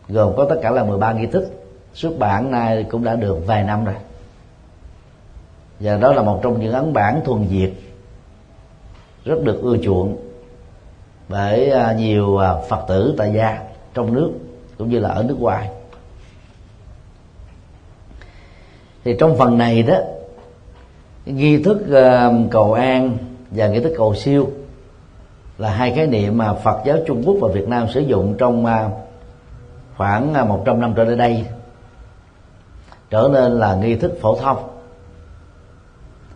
[0.10, 1.47] gồm có tất cả là 13 nghi thức.
[1.93, 3.95] Xuất bản nay cũng đã được vài năm rồi.
[5.80, 7.73] Và đó là một trong những ấn bản thuần việt,
[9.26, 10.27] rất được ưa chuộng
[11.30, 13.60] bởi à, nhiều à, phật tử tại gia,
[13.94, 14.32] trong nước,
[14.78, 15.70] cũng như là ở nước ngoài.
[19.04, 19.96] Thì trong phần này đó
[21.26, 23.18] nghi thức à, cầu an
[23.52, 24.50] và nghi thức cầu siêu
[25.58, 28.66] là hai khái niệm mà Phật giáo Trung Quốc và Việt Nam sử dụng trong
[29.98, 31.46] khoảng 100 năm trở lại đây.
[33.10, 34.58] Trở nên là nghi thức phổ thông.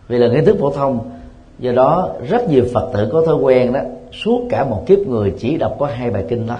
[0.08, 1.10] Vì là nghi thức phổ thông,
[1.58, 3.80] do đó rất nhiều phật tử có thói quen đó
[4.12, 6.58] suốt cả một kiếp người chỉ đọc có hai bài kinh đó.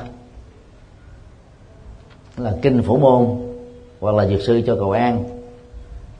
[2.36, 3.26] Là kinh phổ môn,
[4.00, 5.24] hoặc là dược sư cho cầu an,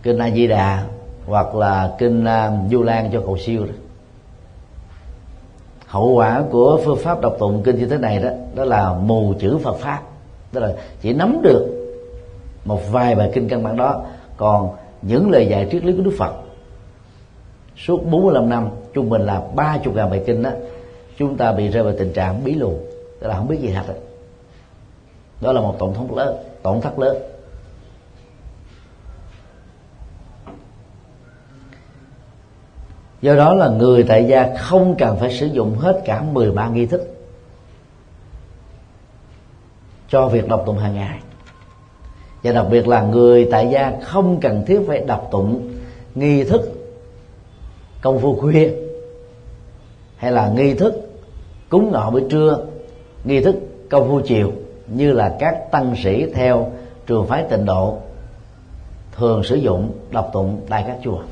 [0.03, 0.85] kinh a di đà,
[1.27, 3.73] hoặc là kinh um, du lan cho cầu siêu đó.
[5.87, 9.35] Hậu quả của phương pháp đọc tụng kinh như thế này đó đó là mù
[9.39, 10.03] chữ phật pháp.
[10.53, 11.69] Đó là chỉ nắm được
[12.65, 14.05] một vài bài kinh căn bản đó,
[14.37, 14.71] còn
[15.03, 16.33] những lời dạy triết lý của đức phật,
[17.77, 20.51] suốt 45 năm, trung bình là ba chục ngàn bài kinh đó
[21.23, 22.79] chúng ta bị rơi vào tình trạng bí lù
[23.21, 23.95] tức là không biết gì thật đó,
[25.41, 27.17] đó là một tổn thất lớn tổn thất lớn.
[33.23, 36.87] Do đó là người tại gia không cần phải sử dụng hết cả 13 nghi
[36.87, 37.17] thức
[40.09, 41.19] cho việc đọc tụng hàng ngày.
[42.43, 45.71] Và đặc biệt là người tại gia không cần thiết phải đọc tụng
[46.15, 46.61] nghi thức
[48.01, 48.71] công phu khuya
[50.17, 51.02] hay là nghi thức
[51.73, 52.67] cúng ngọ buổi trưa,
[53.25, 53.57] nghi thức
[53.91, 54.53] công phu chiều
[54.87, 56.73] như là các tăng sĩ theo
[57.07, 57.99] trường phái tịnh độ
[59.13, 61.23] thường sử dụng đọc tụng tại các chùa.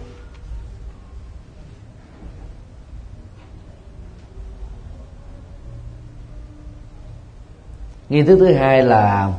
[8.09, 9.33] Nghi thức thứ hai là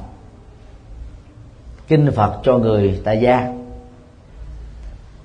[1.87, 3.53] kinh phật cho người tại gia.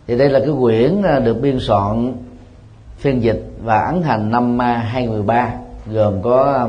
[0.06, 2.12] Thì đây là cái quyển à, được biên soạn
[2.96, 6.66] phiên dịch và ấn hành năm 2013 gồm có à,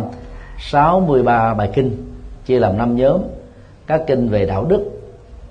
[0.60, 1.98] 63 bài kinh
[2.46, 3.22] chia làm năm nhóm.
[3.88, 4.84] Các kinh về đạo đức,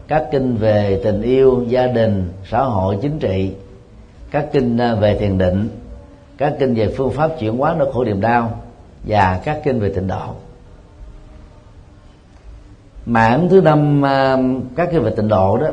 [0.08, 3.52] các kinh về tình yêu, gia đình, xã hội, chính trị.
[4.30, 5.68] Các kinh à, về thiền định.
[6.38, 8.60] Các kinh về phương pháp chuyển hóa nỗi khổ niềm đau.
[9.06, 10.26] Và các kinh về tịnh độ.
[13.06, 14.36] Mảng thứ năm à,
[14.76, 15.68] các kinh về tịnh độ đó,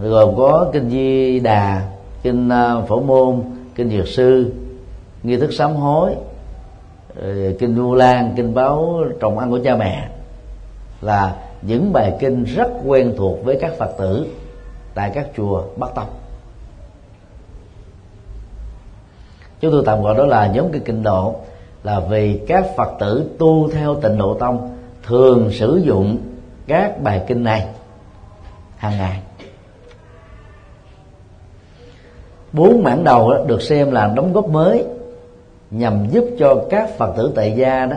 [0.00, 1.88] gồm có kinh di đà,
[2.22, 2.50] kinh
[2.88, 3.40] phổ môn,
[3.74, 4.52] kinh dược sư,
[5.22, 6.14] nghi thức sám hối
[7.20, 10.08] Ờ, kinh vu lan, kinh báo, trồng ăn của cha mẹ
[11.00, 14.26] là những bài kinh rất quen thuộc với các phật tử
[14.94, 16.08] tại các chùa bắc tông.
[19.60, 21.34] Chúng tôi tạm gọi đó là nhóm cái kinh độ,
[21.82, 26.18] là vì các phật tử tu theo tịnh độ tông thường sử dụng
[26.66, 27.66] các bài kinh này
[28.76, 29.20] hàng ngày.
[32.52, 34.84] Bốn mảng đầu đó được xem là đóng góp mới
[35.78, 37.96] nhằm giúp cho các phật tử tại gia đó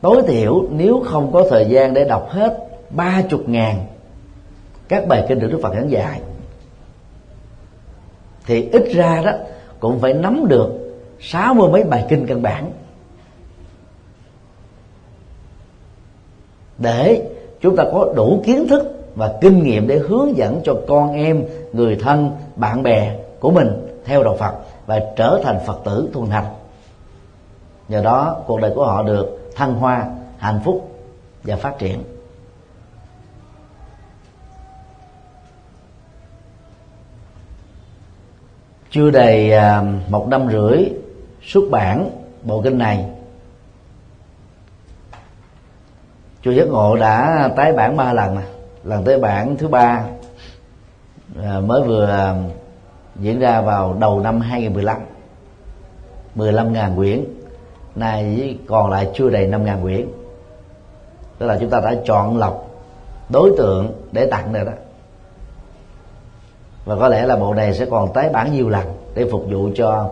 [0.00, 2.58] tối thiểu nếu không có thời gian để đọc hết
[2.90, 3.86] ba chục ngàn
[4.88, 6.20] các bài kinh được Đức Phật giảng dạy.
[8.46, 9.32] Thì ít ra đó
[9.80, 10.70] cũng phải nắm được
[11.20, 12.70] sáu mươi mấy bài kinh căn bản
[16.78, 17.30] để
[17.60, 21.44] chúng ta có đủ kiến thức và kinh nghiệm để hướng dẫn cho con em,
[21.72, 23.68] người thân, bạn bè của mình
[24.04, 24.54] theo đạo Phật
[24.90, 26.46] và trở thành Phật tử thuần hành.
[27.88, 30.98] Nhờ đó, cuộc đời của họ được thăng hoa, hạnh phúc
[31.44, 32.02] và phát triển.
[38.90, 40.84] Chưa đầy à, một năm rưỡi
[41.42, 42.10] xuất bản
[42.42, 43.10] bộ kinh này,
[46.42, 48.36] chùa giác ngộ đã tái bản ba lần
[48.84, 50.04] lần tái bản thứ ba
[51.42, 52.34] à, mới vừa à,
[53.20, 55.00] diễn ra vào đầu năm 2015
[56.36, 57.24] 15.000 quyển.
[57.94, 60.06] Nay còn lại chưa đầy 5.000 quyển.
[61.38, 62.66] Tức là chúng ta đã chọn lọc
[63.28, 64.72] đối tượng để tặng rồi đó.
[66.84, 69.70] Và có lẽ là bộ này sẽ còn tái bản nhiều lần để phục vụ
[69.74, 70.10] cho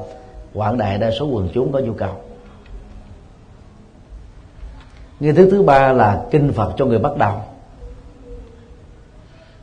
[0.54, 2.12] quảng đại đa số quần chúng có nhu cầu.
[5.20, 7.32] Nghi thức thứ ba là kinh phật cho người bắt đầu.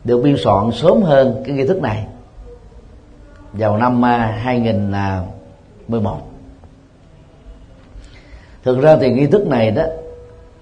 [0.03, 2.07] Được biên soạn sớm hơn cái nghi thức này
[3.57, 6.17] vào năm à, 2011
[8.63, 9.83] thực ra thì nghi thức này đó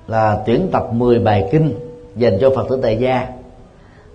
[0.08, 1.74] là tuyển tập 10 bài kinh
[2.16, 3.28] dành cho phật tử tại gia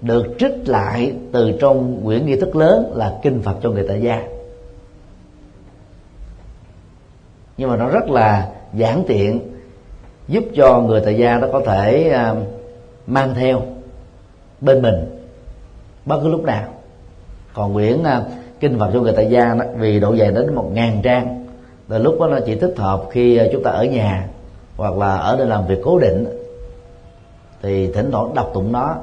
[0.01, 4.01] được trích lại từ trong quyển nghi thức lớn là kinh phật cho người tại
[4.03, 4.23] gia.
[7.57, 9.41] Nhưng mà nó rất là giản tiện
[10.29, 12.35] giúp cho người tại gia nó có thể à,
[13.07, 13.63] mang theo
[14.61, 15.21] bên mình
[16.05, 16.65] bất cứ lúc nào.
[17.55, 18.07] Còn quyển uh,
[18.61, 21.47] kinh phật cho người tại gia đó, vì độ dày đến một ngàn trang.
[21.89, 24.29] Là lúc đó nó chỉ thích hợp khi ờ, chúng ta ở nhà
[24.77, 26.27] hoặc là ở nơi làm việc cố định.
[27.63, 28.97] Thì thỉnh thoảng đọc tụng nó.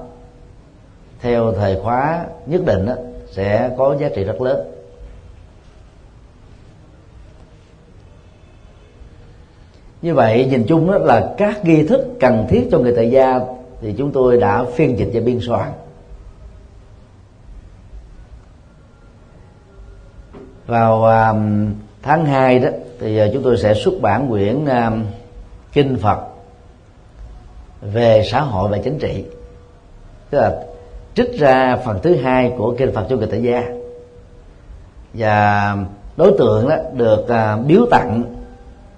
[1.22, 2.94] Theo thời khóa nhất định đó,
[3.32, 4.72] sẽ có giá trị rất lớn.
[10.02, 13.40] Như vậy nhìn chung đó là các nghi thức cần thiết cho người tại gia
[13.82, 15.72] thì chúng tôi đã phiên dịch và biên soạn.
[20.68, 25.06] Vào um, tháng 2 đó, thì uh, chúng tôi sẽ xuất bản quyển um,
[25.74, 26.20] kinh Phật
[27.82, 29.26] về xã hội và chính trị.
[30.30, 30.64] Tức là
[31.16, 33.64] trích ra phần thứ hai của kinh Phật cho người tại gia.
[35.14, 35.78] Và
[36.18, 38.24] đối tượng đó được uh, biếu tặng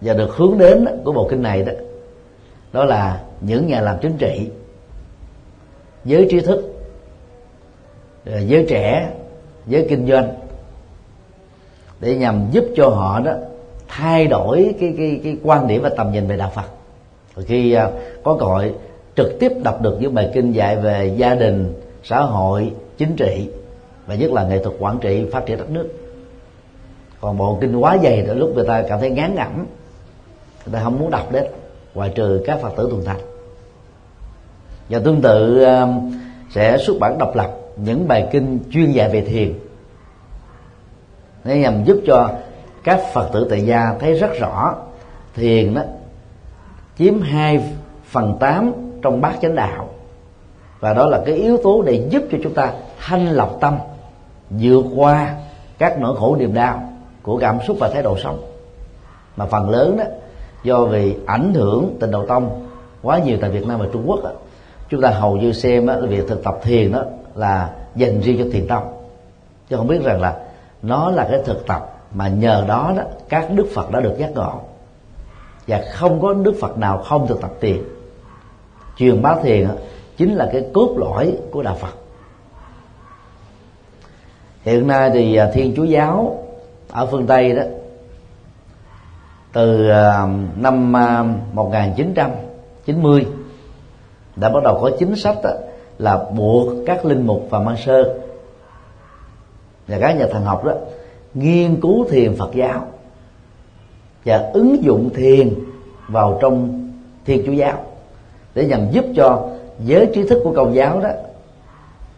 [0.02, 1.74] và được hướng đến của bộ kinh này đó
[2.74, 4.50] đó là những nhà làm chính trị,
[6.06, 6.74] giới trí thức
[8.30, 9.10] uh, giới trẻ,
[9.68, 10.47] giới kinh doanh
[12.00, 13.32] để nhằm giúp cho họ đó
[13.88, 16.66] thay đổi cái cái cái quan điểm và tầm nhìn về đạo Phật.
[17.36, 17.90] Và khi à,
[18.24, 18.74] có cơ hội
[19.16, 21.74] trực tiếp đọc được những bài kinh dạy về gia đình,
[22.04, 23.50] xã hội, chính trị
[24.08, 25.90] và nhất là nghệ thuật quản trị, phát triển đất nước.
[27.22, 29.66] Còn bộ kinh quá dày rồi lúc người ta cảm thấy ngán ngẩm,
[30.66, 31.44] người ta không muốn đọc đến
[31.94, 33.22] ngoại trừ các phật tử thuần thành
[34.90, 35.88] và tương tự à,
[36.52, 39.54] sẽ xuất bản độc lập những bài kinh chuyên dạy về thiền
[41.44, 42.30] để nhằm giúp cho
[42.84, 44.76] các phật tử tại gia thấy rất rõ
[45.36, 45.82] thiền đó
[46.98, 47.74] chiếm 2
[48.06, 49.90] phần 8 trong bát chánh đạo.
[50.80, 53.78] Và đó là cái yếu tố để giúp cho chúng ta thanh lọc tâm
[54.50, 55.36] vượt qua
[55.78, 56.90] các nỗi khổ niềm đau
[57.22, 58.42] của cảm xúc và thái độ sống.
[59.36, 60.04] Mà phần lớn đó
[60.64, 62.68] do vì ảnh hưởng tình đầu tông
[63.02, 64.32] quá nhiều tại Việt Nam và Trung Quốc đó,
[64.90, 67.04] chúng ta hầu như xem đó, việc thực tập thiền đó
[67.36, 68.84] là dành riêng cho thiền tông.
[69.70, 70.38] Chứ không biết rằng là
[70.88, 74.32] nó là cái thực tập mà nhờ đó đó các đức phật đã được giác
[74.36, 74.62] ngộ.
[75.68, 77.78] Và không có đức phật nào không thực tập thiền.
[78.98, 79.68] Truyền bá thiền
[80.18, 81.94] chính là cái cốt lõi của đạo phật.
[84.62, 86.44] Hiện nay thì à, thiên chúa giáo
[86.92, 87.64] ở phương tây đó
[89.54, 91.24] từ à, năm à,
[91.54, 93.28] 1990
[94.36, 95.50] đã bắt đầu có chính sách đó,
[95.98, 98.14] là buộc các linh mục và mang sơ
[99.88, 100.74] và các nhà thần học đó
[101.34, 102.86] nghiên cứu thiền Phật giáo
[104.26, 105.54] và ứng dụng thiền
[106.08, 106.84] vào trong
[107.26, 107.84] thiên chúa giáo
[108.56, 109.50] để nhằm giúp cho
[109.86, 111.10] giới trí thức của công giáo đó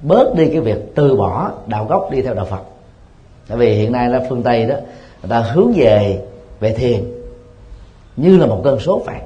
[0.02, 2.62] bớt đi cái việc từ bỏ đạo gốc đi theo đạo phật.
[3.48, 4.76] Tại vì hiện nay là phương tây đó
[5.22, 6.22] người ta hướng về
[6.60, 7.04] về thiền
[8.18, 9.20] như là một cơn sốt vậy.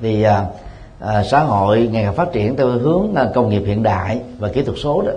[0.00, 0.46] Thì à,
[1.00, 4.48] à, xã hội ngày càng phát triển theo hướng à, công nghiệp hiện đại và
[4.48, 5.12] kỹ thuật số đó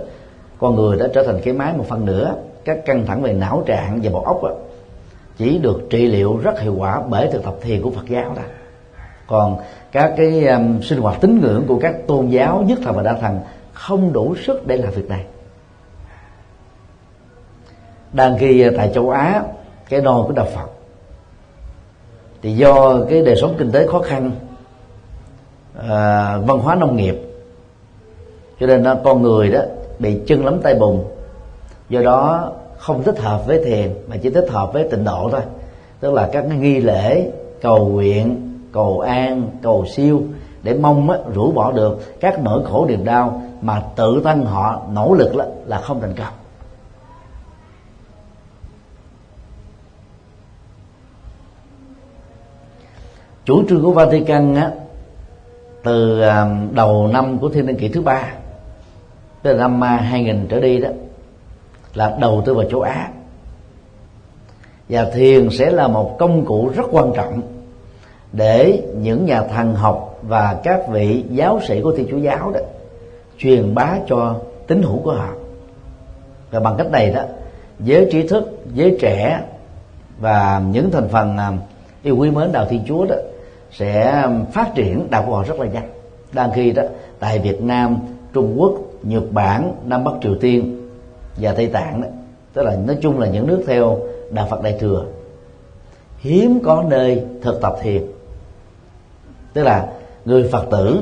[0.58, 2.34] con người đã trở thành cái máy một phần nữa.
[2.64, 4.50] Các căng thẳng về não trạng và bộ óc đó,
[5.36, 8.42] chỉ được trị liệu rất hiệu quả bởi thực tập thiền của Phật giáo đó
[9.26, 9.58] còn
[9.92, 13.14] các cái um, sinh hoạt tín ngưỡng của các tôn giáo nhất thần và đa
[13.14, 13.40] thần
[13.72, 15.24] không đủ sức để làm việc này.
[18.12, 19.42] Đang khi tại châu Á
[19.88, 20.66] cái nôi của đạo Phật
[22.42, 24.30] thì do cái đời sống kinh tế khó khăn
[25.78, 27.16] à, văn hóa nông nghiệp
[28.60, 29.60] cho nên ờ, con người đó
[29.98, 31.04] bị chân lắm tay bùn.
[31.88, 35.40] Do đó không thích hợp với thiền mà chỉ thích hợp với tịnh độ thôi.
[36.00, 37.30] Tức là các nghi lễ
[37.62, 40.22] cầu nguyện cầu an cầu siêu
[40.62, 44.82] để mong á, rũ bỏ được các nỗi khổ niềm đau mà tự thân họ
[44.92, 46.34] nỗ lực là, là không thành công.
[53.44, 54.70] Chủ trương của Vatican á,
[55.82, 58.32] từ à, đầu năm của thiên niên kỷ thứ ba
[59.44, 60.88] tức là năm 2000 trở đi đó,
[61.94, 63.10] là đầu tư vào châu Á.
[64.88, 67.42] Và thiền sẽ là một công cụ rất quan trọng
[68.32, 72.60] để những nhà thần học và các vị giáo sĩ của thiên chúa giáo đó
[73.38, 75.28] truyền bá cho tín hữu của họ.
[76.50, 77.22] Và bằng cách này đó,
[77.80, 79.40] giới trí thức, giới trẻ
[80.18, 81.52] và những thành phần à,
[82.02, 83.16] yêu quý mến đạo thiên chúa đó
[83.72, 84.22] sẽ
[84.52, 85.90] phát triển đạo của họ rất là nhanh.
[86.32, 86.82] Đang khi đó,
[87.18, 87.96] tại việt nam,
[88.32, 88.72] trung quốc
[89.04, 90.88] nhật bản, nam bắc triều tiên
[91.36, 92.08] và tây tạng đó.
[92.52, 93.98] Tức là nói chung là những nước theo
[94.30, 95.04] đạo phật đại thừa.
[96.18, 98.02] Hiếm có nơi thực tập thiền.
[99.52, 99.88] Tức là
[100.24, 101.00] người phật tử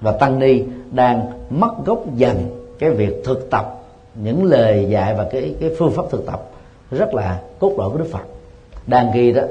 [0.00, 2.36] và tăng ni đang mất gốc dần
[2.78, 3.72] cái việc thực tập
[4.14, 6.42] những lời dạy và cái cái phương pháp thực tập
[6.90, 8.24] rất là cốt lõi của đức phật.
[8.86, 9.42] Đang ghi đó,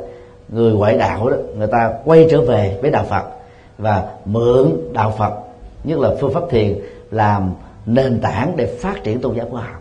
[0.50, 3.24] người ngoại đạo đó, người ta quay trở về với đạo phật
[3.78, 5.34] và mượn đạo phật,
[5.84, 6.80] nhất là phương pháp thiền
[7.12, 7.54] làm
[7.86, 9.72] nền tảng để phát triển tôn giáo của họ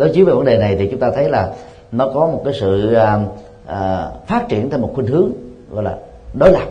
[0.00, 1.52] đối chiếu về vấn đề này thì chúng ta thấy là
[1.92, 3.20] nó có một cái sự à,
[3.66, 5.32] à, phát triển theo một khuynh hướng
[5.70, 5.98] gọi là
[6.34, 6.66] đối lập.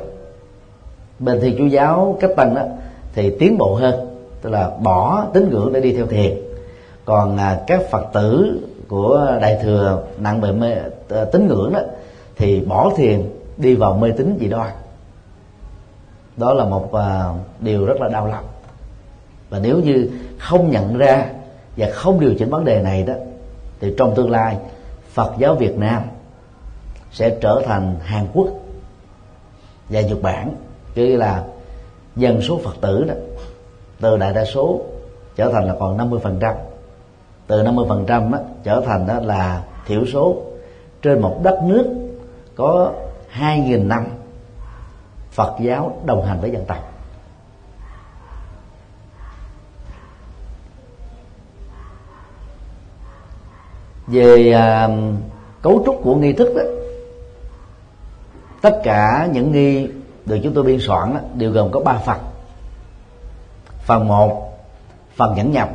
[1.19, 2.61] Bên thì chúa giáo cách tăng đó
[3.13, 6.37] thì tiến bộ hơn tức là bỏ tín ngưỡng để đi theo thiền.
[7.05, 10.75] Còn à, các phật tử của đại thừa nặng về mê,
[11.09, 11.79] à, tín ngưỡng đó
[12.35, 14.69] thì bỏ thiền đi vào mê tín dị đoan.
[16.37, 18.45] Đó là một à, điều rất là đau lòng
[19.49, 21.25] và nếu như không nhận ra
[21.77, 23.13] và không điều chỉnh vấn đề này đó,
[23.79, 24.57] thì trong tương lai,
[25.13, 26.03] Phật giáo Việt Nam
[27.11, 28.47] sẽ trở thành Hàn Quốc
[29.89, 30.55] và Nhật Bản.
[30.95, 31.43] Cứ là
[32.15, 33.13] dân số Phật tử đó,
[34.01, 34.81] từ đại đa số
[35.35, 36.55] trở thành là còn 50 phần trăm.
[37.47, 38.31] Từ 50 phần trăm
[38.63, 40.43] trở thành đó là thiểu số.
[41.01, 41.85] Trên một đất nước
[42.55, 42.93] có
[43.39, 44.07] 2.000 năm
[45.31, 46.88] Phật giáo đồng hành với dân tộc.
[54.11, 54.89] Về à,
[55.61, 56.63] cấu trúc của nghi thức đó
[58.61, 59.87] tất cả những nghi
[60.25, 62.17] được chúng tôi biên soạn đó, đều gồm có ba phần.
[63.85, 64.57] Phần một
[65.15, 65.69] phần nhẫn nhập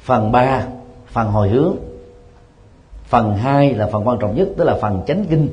[0.00, 0.66] phần ba
[1.06, 1.76] phần hồi hướng.
[3.04, 5.48] Phần hai là phần quan trọng nhất tức là phần chánh kinh.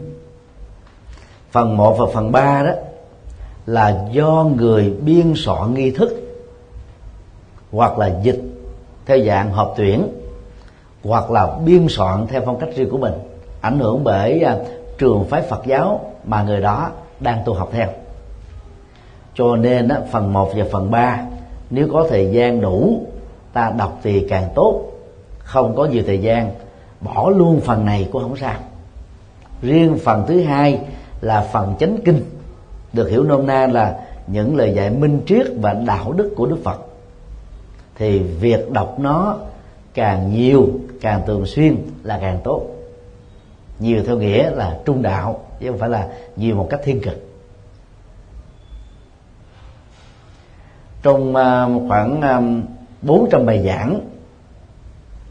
[1.51, 2.72] Phần một và phần ba đó
[3.65, 6.09] là do người biên soạn nghi thức
[7.72, 8.41] hoặc là dịch
[9.05, 10.07] theo dạng họp tuyển
[11.04, 13.14] hoặc là biên soạn theo phong cách riêng của mình
[13.62, 14.58] ảnh hưởng bởi à,
[14.97, 16.89] trường phái Phật giáo mà người đó
[17.20, 17.88] đang tu học theo.
[19.36, 21.20] Cho nên á, phần 1 và phần 3
[21.70, 23.02] nếu có thời gian đủ
[23.54, 24.84] ta đọc thì càng tốt.
[25.39, 26.52] Không có nhiều thời gian
[27.02, 28.56] bỏ luôn phần này cũng không sao.
[29.62, 30.80] Riêng phần thứ hai
[31.22, 32.24] là phần chánh kinh
[32.93, 36.58] được hiểu nôm na là những lời dạy minh triết và đạo đức của đức
[36.64, 36.78] phật.
[37.95, 39.38] Thì việc đọc nó
[39.94, 40.70] càng nhiều,
[41.02, 42.68] càng thường xuyên là càng tốt.
[43.80, 47.28] Nhiều theo nghĩa là trung đạo, chứ không phải là nhiều một cách thiên cực.
[51.04, 52.42] Trong à, khoảng à,
[53.02, 54.00] 400 bài giảng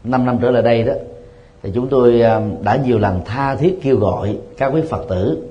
[0.03, 0.93] 5 năm trở lại đây đó,
[1.63, 5.47] thì chúng tôi à, đã nhiều lần tha thiết kêu gọi các quý phật tử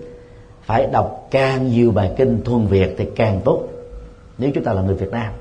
[0.62, 3.62] phải đọc càng nhiều bài kinh thuần việt thì càng tốt,
[4.38, 5.32] nếu chúng ta là người việt nam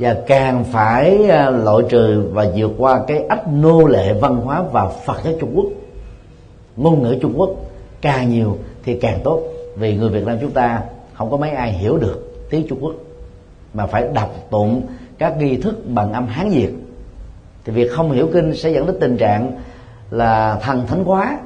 [0.00, 4.62] và càng phải ờ, loại trừ và vượt qua cái ách nô lệ văn hóa
[4.72, 5.66] và Phật giáo Trung Quốc,
[6.76, 7.50] ngôn ngữ Trung Quốc
[8.00, 9.42] càng nhiều thì càng tốt.
[9.76, 10.82] Vì người Việt Nam chúng ta
[11.14, 12.94] không có mấy ai hiểu được tiếng Trung Quốc,
[13.74, 14.82] mà phải đọc tụng
[15.18, 16.70] các nghi thức bằng âm Hán Việt.
[17.64, 19.52] Thì việc không hiểu kinh sẽ dẫn đến tình trạng
[20.10, 21.38] là thần thánh hóa,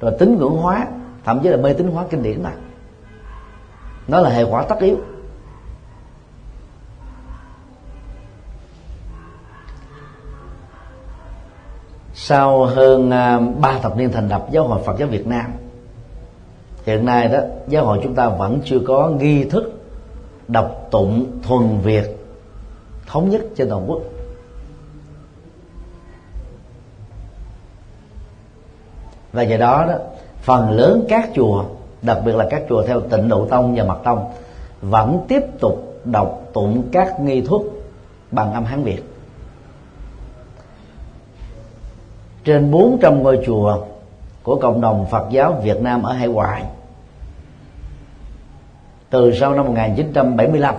[0.00, 0.86] rồi tín ngưỡng hóa,
[1.24, 2.52] thậm chí là mê tín hóa kinh điển mà.
[4.08, 4.96] Nó là hệ quả tất yếu.
[12.28, 15.52] Sau hơn à, ba thập niên thành lập giáo hội Phật giáo Việt Nam,
[16.84, 19.72] hiện nay đó, giáo hội chúng ta vẫn chưa có nghi thức
[20.48, 22.04] đọc tụng thuần Việt
[23.06, 24.02] thống nhất trên toàn quốc.
[29.32, 29.94] Và do đó đó,
[30.42, 31.64] phần lớn các chùa,
[32.02, 34.32] đặc biệt là các chùa theo tịnh độ tông và mật tông,
[34.80, 37.60] vẫn tiếp tục đọc tụng các nghi thức
[38.30, 39.15] bằng âm hán việt.
[42.46, 43.78] Trên 400 ngôi chùa
[44.42, 46.62] của cộng đồng Phật giáo Việt Nam ở hải ngoại.
[49.10, 50.74] Từ sau năm 1975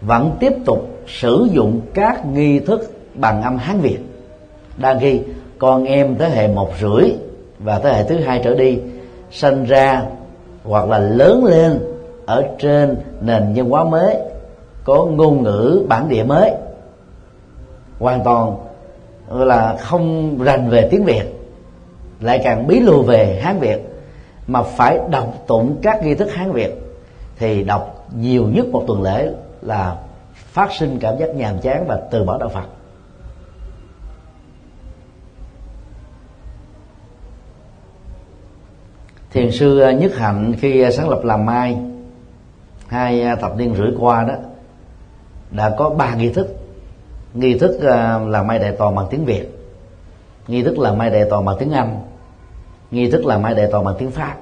[0.00, 3.98] vẫn tiếp tục sử dụng các nghi thức bằng âm Hán Việt.
[4.76, 5.22] Đang ghi
[5.58, 7.12] con em thế hệ một rưỡi
[7.58, 8.80] và thế hệ thứ hai trở đi
[9.30, 10.02] sinh ra
[10.64, 11.78] hoặc là lớn lên
[12.26, 14.16] ở trên nền văn hóa mới,
[14.84, 16.52] có ngôn ngữ bản địa mới,
[17.98, 18.56] hoàn toàn
[19.34, 21.24] là không rành về tiếng việt,
[22.20, 23.80] lại càng bí lù về hán việt,
[24.46, 26.74] mà phải đọc tụng các nghi thức hán việt,
[27.38, 29.96] thì đọc nhiều nhất một tuần lễ là
[30.34, 32.66] phát sinh cảm giác nhàm chán và từ bỏ đạo phật.
[39.32, 41.76] Thiền sư nhất hạnh khi sáng lập làm mai,
[42.86, 44.34] hai thập niên rưỡi qua đó,
[45.50, 46.61] đã có ba nghi thức
[47.34, 49.58] nghi thức à, là mai đại toàn bằng tiếng việt.
[50.48, 52.00] Nghi thức là mai đại toàn bằng tiếng anh.
[52.90, 54.36] Nghi thức là mai đại toàn bằng tiếng pháp.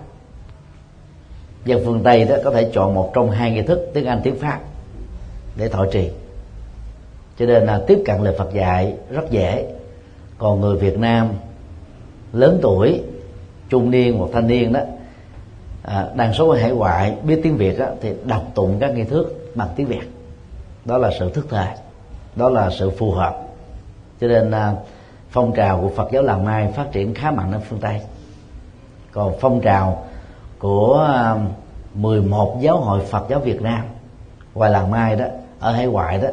[1.65, 4.37] Dân phương tây đó có thể chọn một trong hai nghi thức tiếng anh tiếng
[4.37, 4.61] pháp
[5.57, 6.11] để thọ trì.
[7.39, 9.75] Cho nên là tiếp cận lời phật dạy rất dễ.
[10.39, 11.29] Còn người việt nam
[12.33, 13.03] lớn tuổi
[13.69, 14.81] trung niên hoặc thanh niên đó
[15.83, 19.05] à, đa số ở hải ngoại biết tiếng việt đó, thì đọc tụng các nghi
[19.05, 20.11] thức bằng tiếng việt.
[20.85, 21.67] Đó là sự thức thời
[22.37, 23.37] đó là sự phù hợp.
[24.21, 24.75] Cho nên à,
[25.31, 28.01] phong trào của Phật giáo làng Mai phát triển khá mạnh ở phương Tây.
[29.13, 30.05] Còn phong trào
[30.59, 31.37] của à,
[31.95, 33.85] 11 giáo hội Phật giáo Việt Nam
[34.55, 35.25] ngoài làng Mai đó,
[35.61, 36.29] ở hải ngoại đó,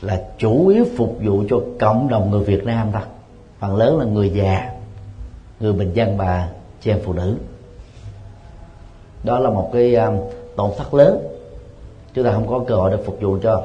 [0.00, 3.02] là chủ yếu phục vụ cho cộng đồng người Việt Nam thôi.
[3.60, 4.72] Phần lớn là người già,
[5.60, 6.48] người bình dân và
[6.80, 7.36] chị em phụ nữ.
[9.24, 10.10] Đó là một cái à,
[10.56, 11.28] tổn thất lớn.
[12.14, 13.62] Chúng ta không có cơ hội để phục vụ cho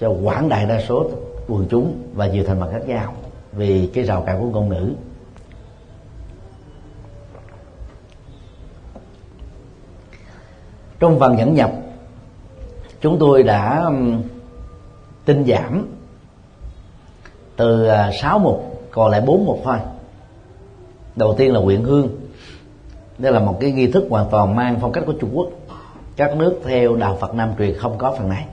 [0.00, 1.10] cho quảng đại đa số
[1.48, 3.14] quần chúng và nhiều thành phần khác nhau
[3.52, 4.92] vì cái rào cản của ngôn ngữ.
[11.00, 11.72] Trong phần dẫn nhập,
[13.00, 14.22] chúng tôi đã um,
[15.24, 15.86] tinh giảm
[17.56, 19.76] từ à, 6 mục còn lại 4 mục thôi.
[21.16, 22.08] Đầu tiên là quyện hương.
[23.18, 25.48] Đây là một cái nghi thức hoàn toàn mang phong cách của Trung Quốc.
[26.16, 28.46] Các nước theo đạo Phật Nam truyền không có phần này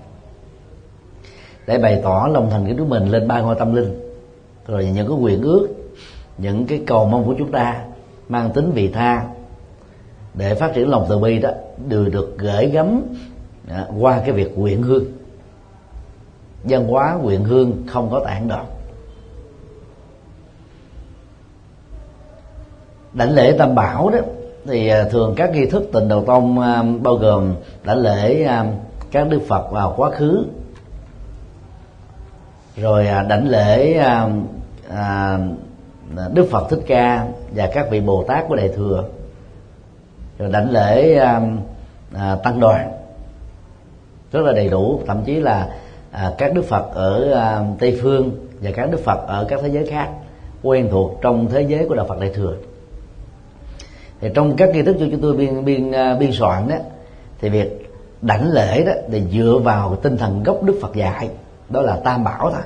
[1.68, 4.00] để bày tỏ lòng thành kính của mình lên ba ngôi tâm linh.
[4.68, 5.68] Rồi những cái nguyện ước,
[6.38, 7.82] những cái cầu mong của chúng ta
[8.30, 9.26] mang tính vị tha
[10.34, 11.50] để phát triển lòng từ bi đó
[11.88, 13.02] đều được gửi gắm
[13.70, 15.06] à, qua cái việc nguyện hương.
[16.64, 18.66] Văn hóa nguyện hương không có tạng đoạn
[23.16, 24.20] đảnh lễ tam bảo đó,
[24.68, 27.54] thì à, thường các nghi thức tịnh đầu tông à, bao gồm
[27.84, 28.48] đảnh lễ
[29.12, 30.46] các đức phật vào quá khứ
[32.78, 34.30] rồi à, đảnh lễ à,
[34.90, 35.40] à,
[36.34, 39.04] đức phật thích ca và các vị bồ tát của đại thừa.
[40.40, 41.20] Rồi đảnh lễ
[42.44, 42.92] tăng đoàn.
[44.32, 45.70] Rất là đầy đủ, thậm chí là
[46.38, 50.10] các đức phật ở tây phương và các đức phật ở các thế giới khác
[50.64, 52.56] quen thuộc trong thế giới của đạo phật đại thừa.
[54.22, 56.76] Thì trong các nghi thức cho chúng tôi biên biên biên soạn đó,
[57.42, 61.30] thì việc đảnh lễ đó thì dựa vào tinh thần gốc đức phật dạy
[61.70, 62.62] đó là tam bảo thôi.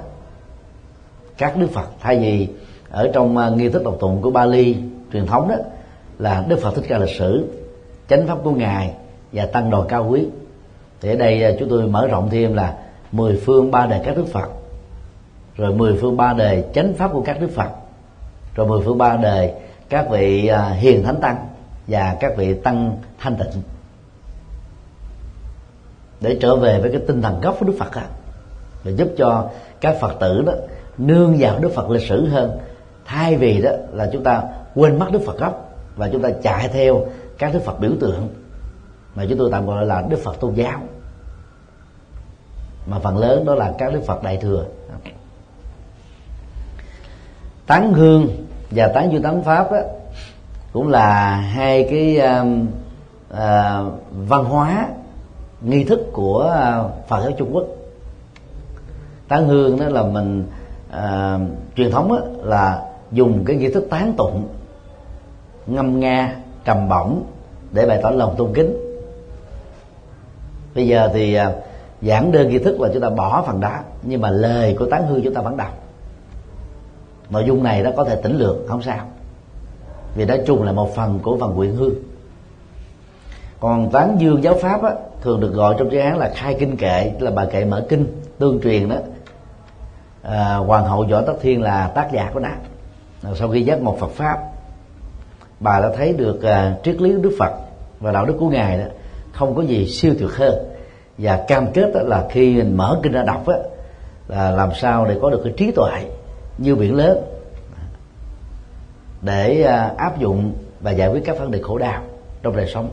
[1.37, 2.47] Các đức phật, thay vì
[2.89, 4.77] ở trong ờ, nghi thức độc tụng của bali
[5.13, 5.55] truyền thống đó,
[6.19, 7.47] là đức phật thích ca lịch sử,
[8.09, 8.93] chánh pháp của ngài
[9.33, 10.25] và tăng đoàn cao quý.
[11.01, 12.77] Thì ở đây ờ, chúng tôi mở rộng thêm là
[13.11, 14.49] mười phương ba đề các đức phật,
[15.57, 17.69] rồi mười phương ba đề chánh pháp của các đức phật,
[18.55, 21.47] rồi mười phương ba đề các vị ờ, hiền thánh tăng
[21.87, 23.61] và các vị tăng thanh tịnh.
[26.21, 28.05] Để trở về với cái tinh thần gốc của đức phật á
[28.83, 29.49] và giúp cho
[29.81, 30.53] các phật tử đó
[30.97, 32.57] nương vào đức phật lịch sử hơn.
[33.05, 34.43] Thay vì đó là chúng ta
[34.75, 37.05] quên mất đức phật gốc và chúng ta chạy theo
[37.37, 38.29] các đức phật biểu tượng
[39.15, 40.79] mà chúng tôi tạm gọi là đức phật tôn giáo.
[42.85, 44.65] Mà phần lớn đó là các đức phật đại thừa.
[47.67, 48.27] Tán hương
[48.71, 49.77] và tán du tán pháp đó,
[50.73, 52.47] cũng là hai cái uh,
[53.33, 53.93] uh,
[54.27, 54.87] văn hóa
[55.61, 57.65] nghi thức của uh, phật giáo trung quốc
[59.29, 60.45] tán hương đó là mình
[60.91, 61.39] à,
[61.75, 64.47] truyền thống đó là dùng cái nghi thức tán tụng
[65.67, 67.23] ngâm nga trầm bổng
[67.71, 68.77] để bày tỏ lòng tôn kính.
[70.75, 71.53] Bây giờ thì à,
[72.01, 75.07] giảng đơn nghi thức là chúng ta bỏ phần đó nhưng mà lời của tán
[75.07, 75.77] hương chúng ta vẫn đọc.
[77.29, 79.05] Nội dung này nó có thể tỉnh lược không sao.
[80.15, 81.93] Vì nói chung là một phần của phần quyện hương.
[83.59, 86.77] Còn tán dương giáo pháp á, thường được gọi trong chữ án là khai kinh
[86.77, 88.05] kệ là bài kệ mở kinh
[88.39, 88.95] tương truyền đó
[90.23, 92.49] à, hoàng hậu võ tất thiên là tác giả của nó
[93.35, 94.39] sau khi giác một phật pháp
[95.59, 97.51] bà đã thấy được à, triết lý đức phật
[97.99, 98.85] và đạo đức của ngài đó
[99.31, 100.55] không có gì siêu tuyệt hơn.
[101.17, 103.57] Và cam kết đó là khi mình mở kinh ra đọc á,
[104.27, 106.05] là làm sao để có được cái trí tuệ
[106.57, 107.17] như biển lớn
[109.21, 112.01] để à, áp dụng và giải quyết các vấn đề khổ đau
[112.43, 112.89] trong đời sống.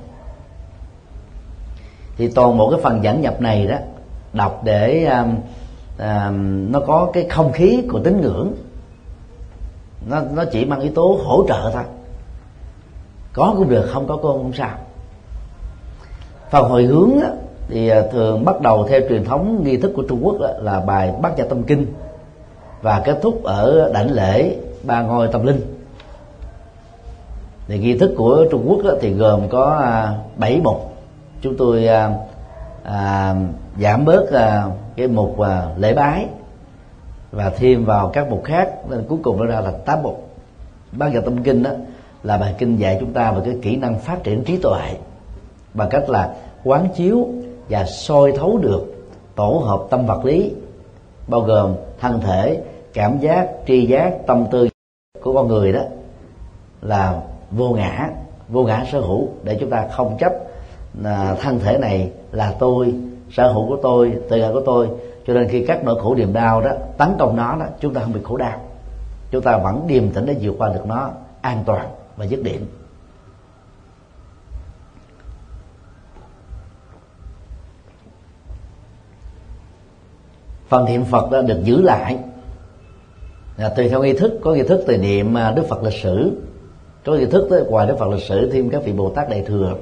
[2.17, 3.77] Thì toàn bộ cái phần dẫn nhập này đó
[4.33, 5.25] đọc để à,
[5.99, 6.33] à,
[6.71, 8.53] nó có cái không khí của tín ngưỡng.
[10.09, 11.83] Nó nó chỉ mang yếu tố hỗ trợ thôi.
[13.33, 14.79] Có cũng được không có cũng không sao.
[16.51, 17.29] Phần hồi hướng đó,
[17.69, 20.81] thì à, thường bắt đầu theo truyền thống nghi thức của Trung Quốc đó, là
[20.81, 21.87] bài Bát Nhã Tâm Kinh.
[22.83, 25.61] Và kết thúc ở đảnh lễ ba ngôi tâm linh.
[27.69, 30.93] Thì nghi thức của Trung Quốc thì gồm có à, bảy mục.
[31.43, 32.15] Chúng tôi à,
[32.83, 33.35] à
[33.81, 34.67] giảm bớt à,
[34.97, 36.27] cái mục à, lễ bái
[37.33, 38.71] và thêm vào các mục khác.
[38.89, 40.29] Nên cuối cùng nó ra là tám mục.
[40.93, 41.71] Ban giờ tâm kinh đó
[42.23, 44.95] là bài kinh dạy chúng ta về cái kỹ năng phát triển trí tuệ
[45.75, 47.29] bằng cách là quán chiếu
[47.69, 48.83] và soi thấu được
[49.35, 50.53] tổ hợp tâm vật lý
[51.29, 52.63] bao gồm thân thể
[52.95, 54.69] cảm giác tri giác tâm tư
[55.23, 55.81] của con người đó
[56.83, 57.21] là
[57.51, 58.11] vô ngã
[58.49, 59.29] vô ngã sở hữu.
[59.43, 60.33] Để chúng ta không chấp
[61.03, 62.95] là thân thể này là tôi
[63.31, 64.89] sở hữu của tôi tự ngã của tôi.
[65.27, 68.01] Cho nên khi các nỗi khổ niềm đau đó, tấn công nó đó, chúng ta
[68.01, 68.61] không bị khổ đau.
[69.31, 71.11] Chúng ta vẫn điềm tĩnh để vượt qua được nó
[71.41, 72.67] an toàn và dứt điểm.
[80.69, 82.19] Phần niệm phật đã được giữ lại.
[83.57, 84.39] Là tùy theo nghi thức.
[84.43, 86.43] Có nghi thức từ niệm à, đức phật lịch sử.
[87.05, 89.43] Có nghi thức tới ngoài đức phật lịch sử, thêm các vị bồ tát đại
[89.43, 89.77] thừa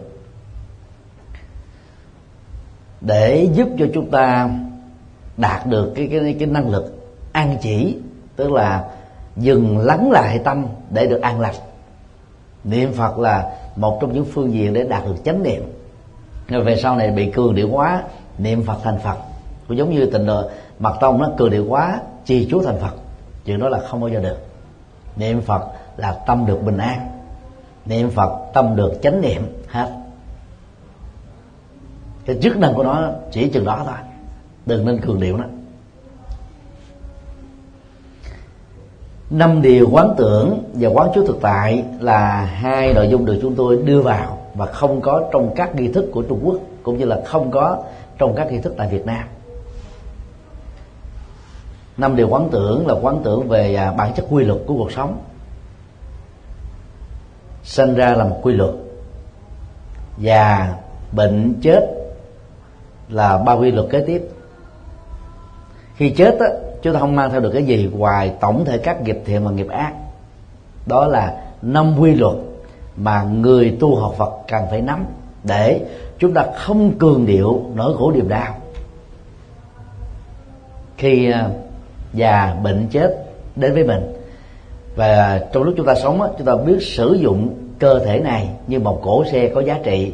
[3.07, 4.51] để giúp cho chúng ta
[5.37, 7.97] đạt được cái cái cái năng lực an chỉ,
[8.37, 8.85] tức là
[9.37, 11.55] dừng lắng lại tâm để được an lành.
[12.65, 15.73] Niệm phật là một trong những phương diện để đạt được chánh niệm.
[16.49, 18.03] Rồi về sau này bị cường điệu quá
[18.39, 19.17] niệm phật thành phật.
[19.69, 20.27] Cũng giống như tình
[20.79, 22.95] mật tông nó cường điệu quá trì chú thành phật.
[23.45, 24.37] Chuyện đó là không bao giờ được.
[25.17, 25.63] Niệm phật
[25.97, 27.09] là tâm được bình an.
[27.87, 30.04] Niệm phật tâm được chánh niệm, hết
[32.27, 33.97] cái chức năng của nó chỉ chừng đó thôi.
[34.67, 35.45] Đừng nên cường điệu nó.
[39.31, 43.55] Năm điều quán tưởng và quán chiếu thực tại là hai nội dung được chúng
[43.55, 47.05] tôi đưa vào và không có trong các nghi thức của Trung Quốc, cũng như
[47.05, 47.83] là không có
[48.19, 49.25] trong các nghi thức tại Việt Nam.
[51.97, 54.93] Năm điều quán tưởng là quán tưởng về à, bản chất quy luật của cuộc
[54.93, 55.19] sống.
[57.65, 58.71] Sinh ra là một quy luật.
[60.17, 60.75] Và
[61.13, 61.94] bệnh, chết
[63.09, 64.23] là ba quy luật kế tiếp.
[65.97, 66.47] Khi chết á,
[66.83, 69.51] chúng ta không mang theo được cái gì ngoài tổng thể các nghiệp thiện và
[69.51, 69.93] nghiệp ác.
[70.87, 72.37] Đó là năm quy luật
[72.97, 75.07] mà người tu học Phật cần phải nắm
[75.45, 75.81] để
[76.19, 78.55] chúng ta không cường điệu nỗi khổ niềm đau.
[80.97, 81.49] Khi à,
[82.13, 83.27] già bệnh chết
[83.57, 84.13] đến với mình
[84.97, 88.81] và trong lúc chúng ta sống chúng ta biết sử dụng cơ thể này như
[88.81, 90.13] một cổ xe có giá trị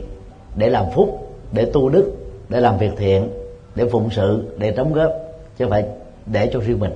[0.57, 2.20] để làm phúc để tu đức
[2.51, 3.29] để làm việc thiện,
[3.75, 5.13] để phụng sự, để đóng góp,
[5.59, 5.85] chứ không phải
[6.27, 6.93] để cho riêng mình.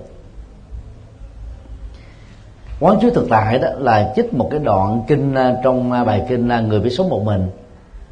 [2.80, 6.22] Quán chiếu thực tại đó là chích một cái đoạn kinh à, trong à, bài
[6.28, 7.50] kinh à, người biết sống một mình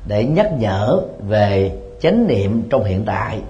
[0.09, 3.41] để nhắc nhở về chánh niệm trong hiện tại,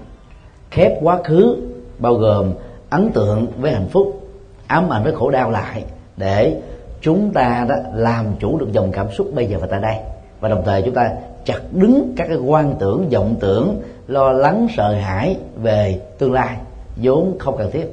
[0.71, 1.57] khép quá khứ,
[1.99, 2.53] bao gồm
[2.89, 4.27] ấn tượng với hạnh phúc,
[4.67, 5.83] ám ảnh với khổ đau lại
[6.17, 6.61] để
[7.01, 9.95] chúng ta đó làm chủ được dòng cảm xúc bây giờ và tại đây.
[10.39, 11.11] Và đồng thời chúng ta
[11.45, 16.57] chặt đứng các cái quan tưởng, vọng tưởng, lo lắng, sợ hãi về tương lai,
[16.95, 17.87] vốn không cần thiết.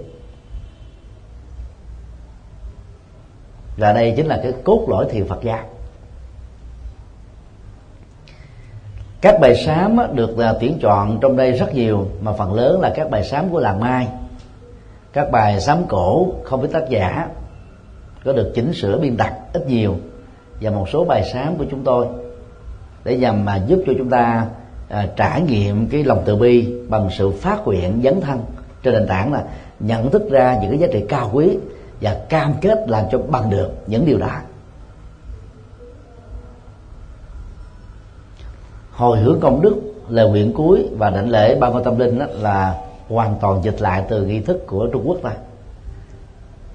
[3.76, 5.64] Và đây chính là cái cốt lõi thiền Phật giáo
[9.20, 12.92] các bài sám được à, tuyển chọn trong đây rất nhiều, mà phần lớn là
[12.96, 14.08] các bài sám của làng mai.
[15.12, 17.28] Các bài sám cổ không biết tác giả
[18.24, 19.96] có được chỉnh sửa biên tập ít nhiều,
[20.60, 22.06] và một số bài sám của chúng tôi
[23.04, 24.46] để nhằm mà giúp cho chúng ta
[24.88, 28.40] à, trải nghiệm cái lòng từ bi bằng sự phát nguyện dấn thân
[28.82, 29.44] trên nền tảng là
[29.80, 31.58] nhận thức ra những cái giá trị cao quý
[32.00, 34.36] và cam kết làm cho bằng được những điều đó.
[38.92, 39.74] Hồi hướng công đức
[40.08, 42.74] lời nguyện cuối và đảnh lễ ba ngôi tâm linh đó là
[43.08, 45.32] hoàn toàn dịch lại từ nghi thức của trung quốc ta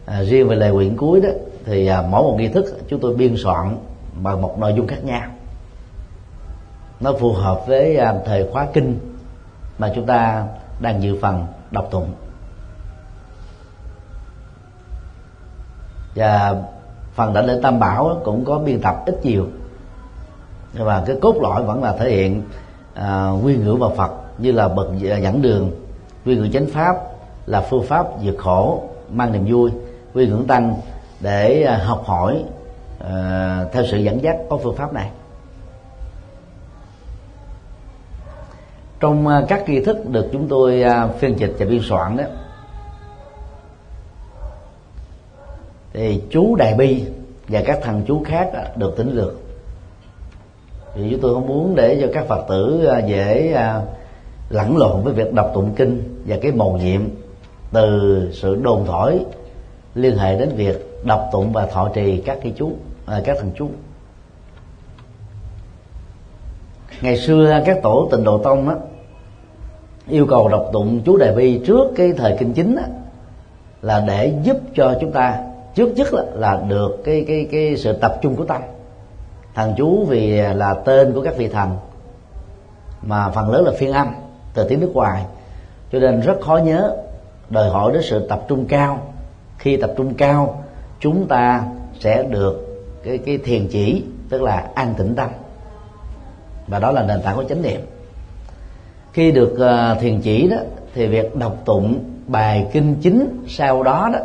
[0.06, 1.30] à, riêng về lời nguyện cuối đó
[1.66, 3.78] thì à, mỗi một nghi thức chúng tôi biên soạn
[4.22, 5.22] bằng một nội dung khác nhau
[7.00, 9.00] nó phù hợp với à, thời khóa kinh
[9.78, 10.46] mà chúng ta
[10.80, 12.10] đang dự phần đọc tụng.
[16.16, 16.56] Và
[17.16, 19.48] phần đảnh lễ tam bảo cũng có biên tập ít nhiều.
[20.74, 22.44] Nhưng mà cái cốt lõi vẫn là thể hiện
[22.94, 25.72] à, quy ngữ và Phật như là bậc à, dẫn đường.
[26.26, 26.96] Quy ngữ chánh pháp
[27.46, 29.72] là phương pháp vượt khổ mang niềm vui.
[30.14, 30.76] Quy ngưỡng tăng
[31.20, 32.44] để à, học hỏi
[33.00, 35.10] à, theo sự dẫn dắt có phương pháp này.
[39.00, 42.24] Trong à, các nghi thức được chúng tôi à, phiên dịch và biên soạn đó,
[45.94, 47.06] thì chú đại bi
[47.48, 49.34] và các thằng chú khác được tính lược.
[50.96, 53.58] Thì chúng tôi không muốn để cho các phật tử à, dễ
[54.50, 57.02] lẫn lộn với việc đọc tụng kinh và cái mầu nhiệm
[57.72, 59.20] từ sự đồn thổi
[59.96, 62.72] liên hệ đến việc đọc tụng và thọ trì các cái chú
[63.26, 63.70] các thằng chú.
[67.02, 68.76] Ngày xưa các tổ tịnh độ tông á
[70.08, 72.84] yêu cầu đọc tụng chú đại bi trước cái thời kinh chính á,
[73.82, 75.40] là để giúp cho chúng ta
[75.76, 78.62] trước nhất là, là được cái cái cái sự tập trung của tâm
[79.56, 81.70] thằng chú vì là tên của các vị thần
[83.02, 84.08] mà phần lớn là phiên âm
[84.54, 85.26] từ tiếng nước ngoài.
[85.92, 86.98] Cho nên rất khó nhớ
[87.50, 89.00] đòi hỏi đến sự tập trung cao.
[89.58, 90.64] Khi tập trung cao
[91.00, 91.64] chúng ta
[92.00, 95.30] sẽ được cái cái thiền chỉ tức là an tĩnh tâm
[96.68, 97.82] và đó là nền tảng của chánh niệm.
[99.14, 100.58] Khi được uh, thiền chỉ đó
[100.94, 104.20] thì việc đọc tụng bài kinh chính sau đó đó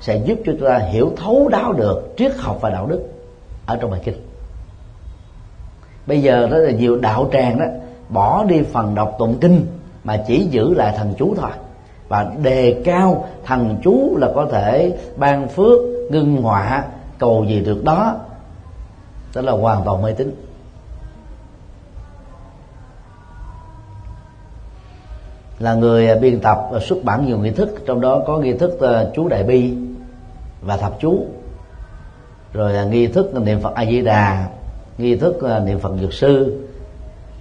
[0.00, 3.00] sẽ giúp cho chúng ta hiểu thấu đáo được triết học và đạo đức
[3.66, 4.16] ở trong bài kinh.
[6.06, 7.64] Bây giờ rất là nhiều đạo tràng đó
[8.08, 9.66] bỏ đi phần đọc tụng kinh
[10.04, 11.50] mà chỉ giữ lại thần chú thôi.
[12.08, 15.80] Và đề cao thần chú là có thể ban phước
[16.10, 16.84] ngưng họa
[17.18, 18.16] cầu gì được đó.
[19.34, 20.43] Đó là hoàn toàn mê tín.
[25.58, 28.52] Là người à, biên tập và xuất bản nhiều nghi thức trong đó có nghi
[28.52, 29.74] thức à, chú đại bi
[30.62, 31.26] và thập chú.
[32.52, 34.48] Rồi à, nghi thức niệm phật a di đà
[34.98, 36.60] nghi thức niệm phật dược sư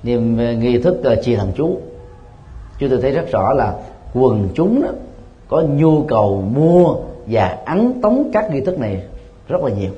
[0.03, 1.77] niệm nghi thức chi thần chú.
[2.79, 3.73] Chúng tôi thấy rất rõ là
[4.13, 4.89] quần chúng đó,
[5.47, 6.95] có nhu cầu mua
[7.27, 9.03] và ấn tống các nghi thức này
[9.47, 9.91] rất là nhiều.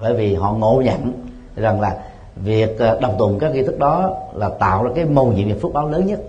[0.00, 1.12] Bởi vì họ ngộ nhận
[1.56, 1.96] rằng là
[2.36, 5.72] việc đọc tụng các nghi thức đó là tạo ra cái mầu nhiệm và phước
[5.72, 6.20] báo lớn nhất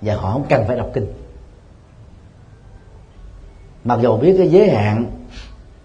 [0.00, 1.06] và họ không cần phải đọc kinh.
[3.84, 5.06] Mặc dù biết cái giới hạn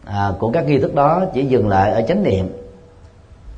[0.06, 2.50] à, của các nghi thức đó chỉ dừng lại ở chánh niệm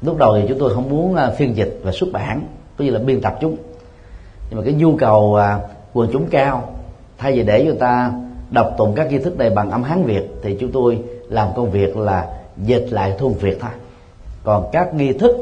[0.02, 2.42] lúc đầu thì chúng tôi không muốn à, phiên dịch và xuất bản
[2.78, 3.58] cũng như là biên tập chúng.
[4.50, 5.60] Nhưng mà cái nhu cầu à,
[5.94, 6.74] quần chúng cao
[7.18, 8.14] thay vì để người ta
[8.52, 11.00] đọc tụng các nghi thức này bằng âm hán việt thì chúng tôi
[11.30, 12.28] làm công việc là
[12.58, 13.72] dịch lại thuần việt thôi.
[14.44, 15.36] Còn các nghi thức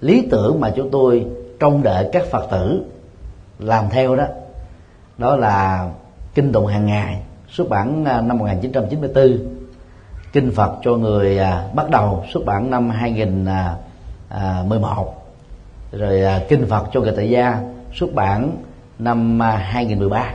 [0.00, 1.26] lý tưởng mà chúng tôi
[1.60, 2.84] trông đợi các phật tử
[3.58, 4.24] làm theo đó
[5.18, 5.88] đó là
[6.34, 9.38] kinh tụng hàng ngày, xuất bản à, năm 1994
[10.32, 13.64] kinh Phật cho người à, bắt đầu xuất bản năm 2011
[14.30, 14.62] à,
[15.92, 17.60] rồi kinh Phật cho người tại gia
[17.94, 18.56] xuất bản
[18.98, 20.32] năm 2013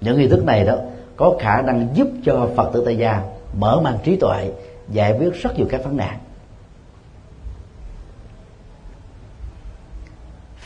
[0.00, 0.76] những nghi thức này đó
[1.16, 3.22] có khả năng giúp cho Phật tử tại gia
[3.58, 4.50] mở mang trí tuệ,
[4.88, 6.18] giải quyết rất nhiều các vấn nạn.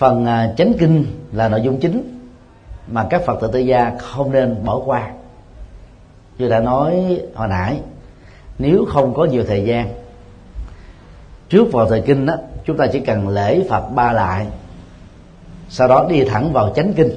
[0.02, 2.18] Phần à, chánh kinh là nội dung chính
[2.86, 5.10] mà các phật tử tư gia không nên bỏ qua.
[6.38, 7.80] Như đã nói hồi nãy,
[8.58, 9.88] nếu không có nhiều thời gian,
[11.48, 12.34] trước vào thời kinh đó
[12.64, 14.46] chúng ta chỉ cần lễ phật ba lại,
[15.68, 17.10] sau đó đi thẳng vào chánh kinh.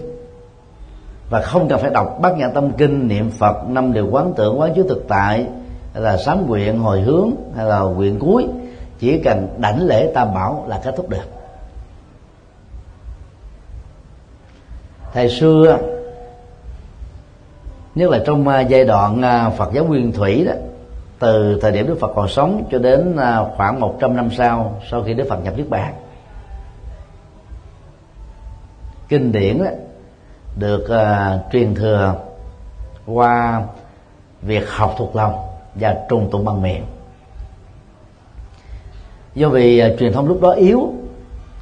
[1.30, 4.60] Và không cần phải đọc bát nhã tâm kinh, niệm phật, năm điều quán tưởng,
[4.60, 5.46] quán chiếu thực tại,
[5.94, 8.48] hay là sám nguyện, hồi hướng, hay là nguyện cuối.
[9.00, 11.45] Chỉ cần đảnh lễ tam bảo là kết thúc được.
[15.16, 15.80] Thời xưa
[17.96, 20.54] nhất là trong à, giai đoạn à, Phật giáo nguyên thủy đó
[21.20, 25.04] từ thời điểm Đức Phật còn sống cho đến à, khoảng 100 năm sau sau
[25.04, 25.94] khi Đức Phật nhập Niết Bàn.
[29.10, 29.70] Kinh điển đó,
[30.60, 32.16] được uh, truyền thừa
[33.06, 33.64] qua
[34.42, 35.34] việc học thuộc lòng
[35.76, 36.84] và trùng tụng bằng miệng.
[39.36, 40.94] Do vì uh, truyền thông lúc đó yếu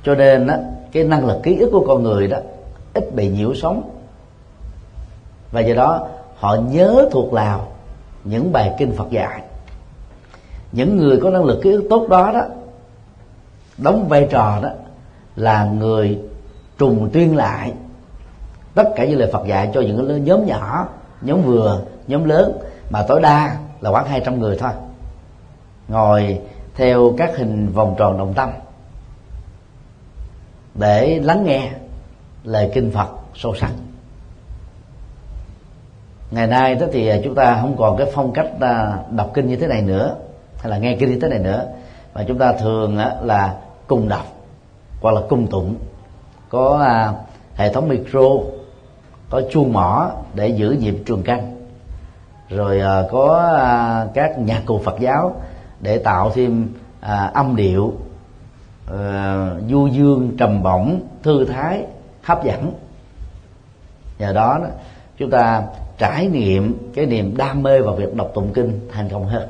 [0.03, 0.51] cho nên uh,
[0.91, 2.37] cái năng lực ký ức của con người đó
[2.93, 3.89] ít bị nhiễu sống
[5.51, 7.67] và do đó, họ nhớ thuộc lào
[8.23, 9.41] những bài kinh Phật dạy.
[10.71, 12.41] Những người có năng lực ký ức tốt đó đó,
[13.77, 14.69] đóng vai trò đó
[15.35, 16.19] là người
[16.77, 17.73] trùng tuyên lại
[18.75, 20.87] tất cả những lời Phật dạy cho những nhóm nhỏ,
[21.21, 22.57] nhóm vừa, nhóm lớn.
[22.89, 24.71] Mà tối đa là khoảng 200 người thôi.
[25.87, 26.39] Ngồi
[26.75, 28.49] theo các hình vòng tròn đồng tâm
[30.75, 31.71] để lắng nghe
[32.43, 33.71] lời kinh Phật sâu sắc.
[36.31, 39.47] Ngày nay đó thì à, chúng ta không còn cái phong cách à, đọc kinh
[39.47, 40.15] như thế này nữa,
[40.57, 41.67] hay là nghe kinh như thế này nữa.
[42.13, 43.55] Mà chúng ta thường là
[43.87, 44.25] cùng đọc
[45.01, 45.75] hoặc là cùng tụng.
[46.49, 47.13] Có à,
[47.55, 48.19] hệ thống micro,
[49.29, 51.53] có chuông mỏ để giữ nhịp trường canh
[52.49, 52.81] rồi
[53.11, 53.53] có
[54.13, 55.35] các nhạc cụ Phật giáo
[55.79, 56.69] để tạo thêm
[57.33, 57.93] âm điệu
[58.87, 61.85] ờ, du dương, trầm bổng, thư thái
[62.23, 62.73] hấp dẫn.
[64.19, 64.59] Nhờ đó
[65.17, 65.63] chúng ta
[65.97, 69.47] trải nghiệm cái niềm đam mê vào việc đọc tụng kinh thành công hơn.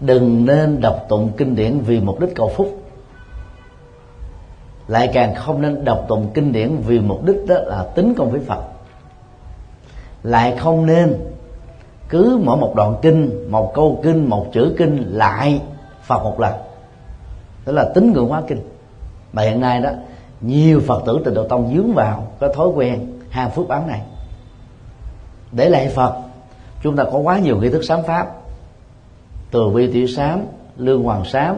[0.00, 2.82] Đừng nên đọc tụng kinh điển vì mục đích cầu phúc.
[4.88, 8.30] Lại càng không nên đọc tụng kinh điển vì mục đích đó là tính công
[8.30, 8.62] với phật.
[10.22, 11.18] Lại không nên
[12.08, 15.60] cứ mỗi một đoạn kinh, một câu kinh, một chữ kinh lại
[16.08, 16.52] phật một lần.
[17.66, 18.60] Đó là tính ngưỡng hóa kinh.
[19.32, 19.90] Mà hiện nay đó,
[20.40, 24.00] nhiều phật tử tịnh độ tông dướng vào cái thói quen hàng phước báo này.
[25.52, 26.14] Để lại phật,
[26.82, 28.26] chúng ta có quá nhiều nghi thức sám pháp.
[29.50, 30.46] Từ vi tiểu sám,
[30.76, 31.56] lương hoàng sám,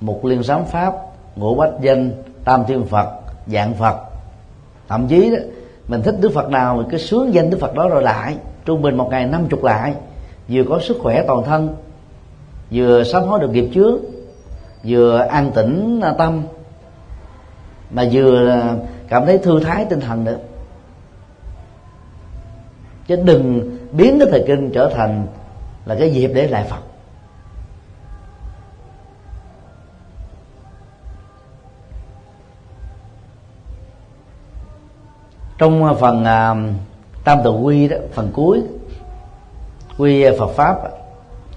[0.00, 0.94] mục liên sám pháp,
[1.36, 2.10] ngũ bách danh,
[2.44, 3.08] tam thiên phật,
[3.46, 3.96] dạng phật.
[4.88, 5.38] Thậm chí đó,
[5.88, 8.82] mình thích đức phật nào, mình cứ sướng danh đức phật đó rồi lại, trung
[8.82, 9.94] bình một ngày năm chục lại,
[10.48, 11.76] vừa có sức khỏe toàn thân
[12.70, 14.00] vừa sám hối được nghiệp trước
[14.84, 16.42] vừa an tĩnh à, tâm
[17.90, 18.74] mà vừa à,
[19.08, 20.38] cảm thấy thư thái tinh thần nữa.
[23.06, 25.26] Chứ đừng biến cái thời kinh trở thành
[25.84, 26.80] là cái dịp để lại phật.
[35.58, 36.74] Trong phần uh,
[37.24, 38.62] tam tự quy đó phần cuối
[39.98, 40.97] quy phật pháp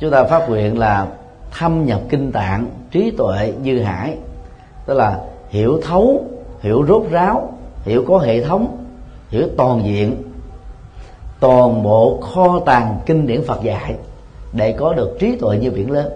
[0.02, 1.08] chúng ta phát nguyện là
[1.52, 4.18] thâm nhập kinh tạng, trí tuệ dư hải.
[4.86, 6.26] Tức là hiểu thấu,
[6.60, 8.78] hiểu rốt ráo, hiểu có hệ thống,
[9.30, 10.24] hiểu toàn diện,
[11.40, 13.96] toàn bộ kho tàng kinh điển Phật dạy
[14.54, 16.12] để có được trí tuệ như biển lớn.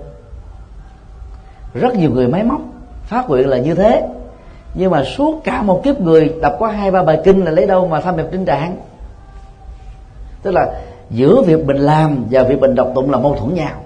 [1.74, 2.62] Rất nhiều người máy móc
[3.04, 4.08] phát nguyện là như thế.
[4.74, 7.68] Nhưng mà suốt cả một kiếp người, đọc có hai, ba bài kinh là lấy
[7.68, 8.78] đâu mà thâm nhập kinh trạng
[10.46, 13.82] tức là giữa việc mình làm và việc mình đọc tụng là mâu thuẫn nhau.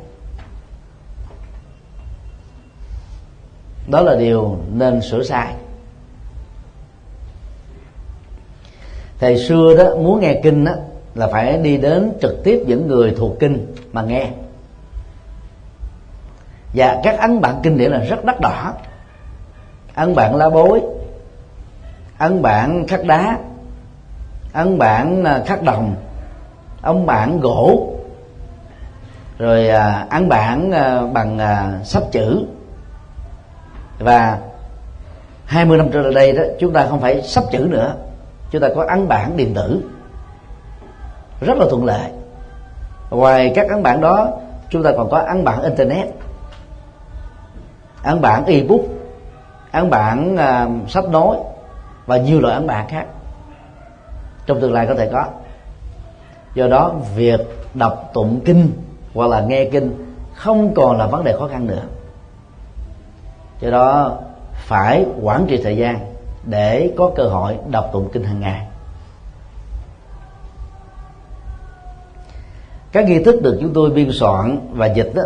[3.87, 5.53] Đó là điều nên sửa sai.
[9.19, 10.71] Thầy xưa đó, muốn nghe kinh đó
[11.15, 14.31] là phải đi đến trực tiếp những người thuộc kinh mà nghe.
[16.73, 18.73] Và các ấn bản kinh điển là rất đắt đỏ.
[19.95, 20.81] Ấn bản lá bối
[22.19, 23.37] ấn bản khắc đá
[24.53, 25.95] ấn bản à, khắc đồng
[26.81, 27.93] ông bản gỗ.
[29.37, 32.45] Rồi à, bản à, bằng à, sắp chữ.
[33.99, 34.39] Và
[35.45, 37.95] 20 năm trở lại đây đó chúng ta không phải sắp chữ nữa.
[38.51, 39.83] Chúng ta có ấn bản điện tử.
[41.41, 42.11] Rất là thuận lợi.
[43.09, 44.27] Ngoài các ấn bản đó
[44.69, 46.07] chúng ta còn có ấn bản internet
[48.03, 48.81] ấn bản ebook
[49.71, 51.37] ấn bản uh, sách nói
[52.05, 53.05] và nhiều loại ấn bản khác.
[54.45, 55.25] Trong tương lai có thể có
[56.53, 57.39] do đó, việc
[57.73, 58.71] đọc tụng kinh
[59.13, 61.83] hoặc là nghe kinh không còn là vấn đề khó khăn nữa.
[63.61, 64.17] Do đó,
[64.53, 65.99] phải quản trị thời gian
[66.43, 68.65] để có cơ hội đọc tụng kinh hàng ngày.
[72.91, 75.23] Các nghi thức được chúng tôi biên soạn và dịch đó,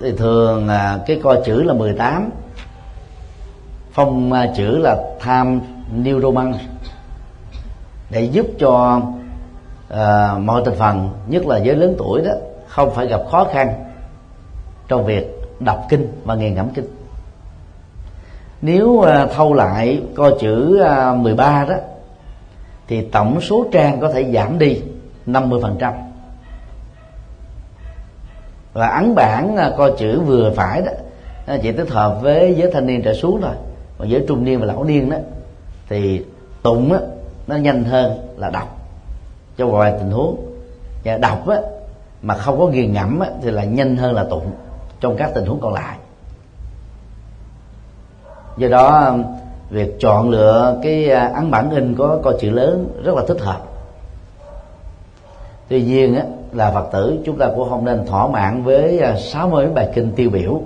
[0.00, 0.68] thì thường
[1.06, 2.30] cái co chữ là 18
[3.98, 5.60] phong à, chữ là tham
[6.02, 6.54] new roman
[8.10, 9.00] để giúp cho
[9.88, 12.32] à, mọi thành phần nhất là giới lớn tuổi đó
[12.68, 13.84] không phải gặp khó khăn
[14.88, 16.86] trong việc đọc kinh và nghiền ngẫm kinh.
[18.62, 21.74] Nếu à, thâu lại coi chữ ờ, à, 13 đó
[22.88, 24.82] thì tổng số trang có thể giảm đi
[25.26, 25.92] 50%
[28.72, 30.92] và ấn bản à, coi chữ vừa phải đó
[31.62, 33.54] chỉ thích hợp với giới thanh niên trở xuống thôi.
[33.98, 35.16] Còn giới trung niên và lão niên đó
[35.88, 36.24] thì
[36.62, 36.98] tụng đó,
[37.46, 38.77] nó nhanh hơn là đọc
[39.58, 40.36] cho vài tình huống.
[41.04, 41.56] Và đọc á
[42.22, 44.50] mà không có nghiền ngẫm á, thì là nhanh hơn là tụng
[45.00, 45.96] trong các tình huống còn lại.
[48.56, 49.14] Do đó
[49.70, 53.40] việc chọn lựa cái à, ấn bản in có coi chữ lớn rất là thích
[53.40, 53.60] hợp.
[55.68, 59.16] Tuy nhiên á, là phật tử chúng ta cũng không nên thỏa mãn với à,
[59.18, 60.60] 60 bài kinh tiêu biểu.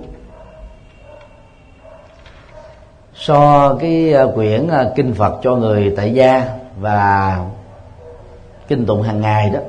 [3.14, 6.48] So cái à, quyển kinh phật cho người tại gia
[6.80, 7.38] và
[8.68, 9.60] kinh tụng hàng ngày đó.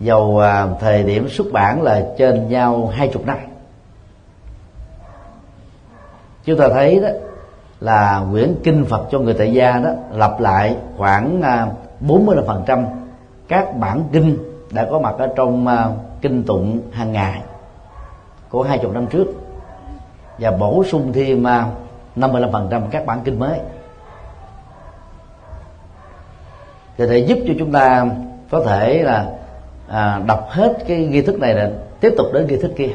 [0.00, 3.38] Dầu à, thời điểm xuất bản là trên nhau hai chục năm.
[6.44, 7.08] Chúng ta thấy đó
[7.80, 11.66] là quyển kinh Phật cho người tại gia đó lặp lại khoảng à,
[12.06, 12.84] 40%
[13.48, 14.38] các bản kinh
[14.70, 15.88] đã có mặt ở trong à,
[16.20, 17.42] kinh tụng hàng ngày
[18.48, 19.26] của hai chục năm trước
[20.38, 21.42] và bổ sung thêm
[22.16, 23.58] 55% các bản kinh mới.
[26.98, 28.06] Thì để giúp cho chúng ta
[28.50, 29.26] có thể là
[29.88, 31.70] à, đọc hết cái nghi thức này là
[32.00, 32.90] tiếp tục đến nghi thức kia.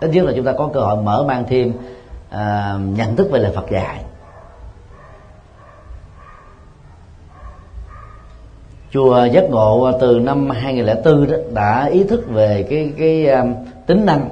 [0.00, 1.72] Ít nhất là chúng ta có cơ hội mở mang thêm
[2.30, 4.04] à, nhận thức về lời Phật dạy.
[8.90, 13.54] Chùa giác ngộ từ năm 2004 đó đã ý thức về cái cái um,
[13.86, 14.28] tính năng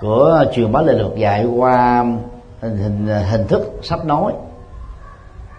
[0.00, 2.04] của truyền bá lời Phật dạy qua
[2.60, 4.32] hình hình hình thức sắp nói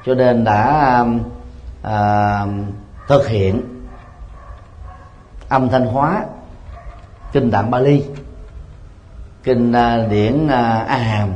[0.05, 1.19] cho nên đã um,
[1.81, 2.45] à,
[3.07, 3.61] thực hiện
[5.49, 6.25] âm thanh hóa
[7.31, 8.03] kinh tạng Bali
[9.43, 10.51] kinh à, điển uh,
[10.87, 11.29] a hàm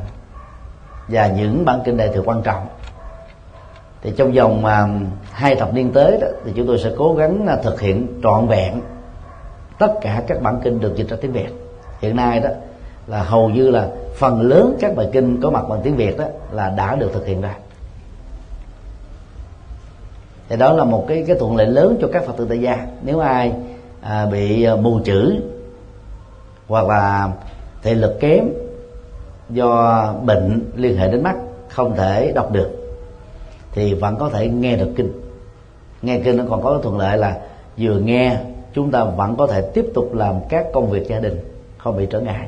[1.07, 2.67] và những bản kinh đại thừa quan trọng.
[4.01, 4.87] Thì trong vòng à,
[5.31, 8.47] hai thập niên tới đó thì chúng tôi sẽ cố gắng à, thực hiện trọn
[8.47, 8.81] vẹn
[9.79, 11.49] tất cả các bản kinh được dịch ra tiếng việt.
[11.99, 12.49] Hiện nay đó
[13.07, 13.87] là hầu như là
[14.17, 17.25] phần lớn các bài kinh có mặt bằng tiếng việt đó là đã được thực
[17.25, 17.53] hiện ra
[20.49, 22.87] thì đó là một cái cái thuận lợi lớn cho các phật tử tại gia.
[23.01, 23.51] Nếu ai
[24.01, 25.35] à, bị à, mù chữ
[26.67, 27.29] hoặc là
[27.83, 28.49] thị lực kém
[29.49, 31.35] do bệnh liên hệ đến mắt
[31.69, 32.69] không thể đọc được
[33.71, 35.11] thì vẫn có thể nghe được kinh.
[36.01, 37.37] Nghe kinh nó còn có thuận lợi là
[37.77, 38.37] vừa nghe
[38.73, 41.39] chúng ta vẫn có thể tiếp tục làm các công việc gia đình
[41.77, 42.47] không bị trở ngại.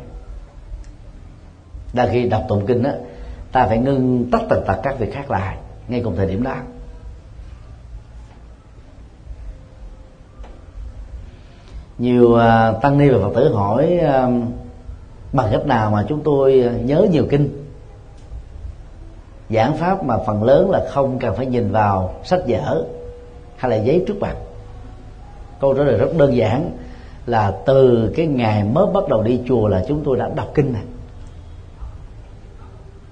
[1.94, 2.94] Đa khi đọc tụng kinh á
[3.52, 6.56] ta phải ngưng tất tần tật các việc khác lại ngay cùng thời điểm đó.
[12.00, 14.28] Nhiều à, tăng ni và phật tử hỏi à,
[15.34, 17.66] bằng cách nào mà chúng tôi nhớ nhiều kinh?
[19.50, 22.86] Giảng pháp mà phần lớn là không cần phải nhìn vào sách vở
[23.58, 24.36] hay là giấy trước mặt.
[25.60, 26.72] Câu trả lời rất đơn giản
[27.26, 30.74] là từ cái ngày mới bắt đầu đi chùa là chúng tôi đã đọc kinh
[30.74, 30.84] này.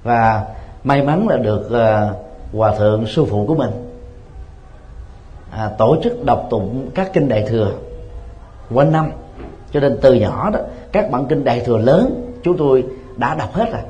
[0.04, 0.46] Và
[0.84, 2.10] may mắn là được à,
[2.54, 3.72] hòa thượng sư phụ của mình
[5.52, 7.72] à, tổ chức đọc tụng các kinh đại thừa
[8.72, 9.12] quanh năm,
[9.72, 10.60] cho nên từ nhỏ đó,
[10.92, 12.86] các bản kinh đại thừa lớn, chúng tôi
[13.18, 13.82] đã đọc hết rồi.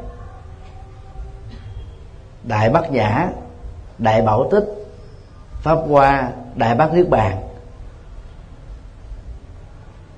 [2.43, 3.29] Đại bát nhã,
[3.97, 4.65] đại bảo tích,
[5.61, 7.37] pháp hoa, đại bát niết bàn.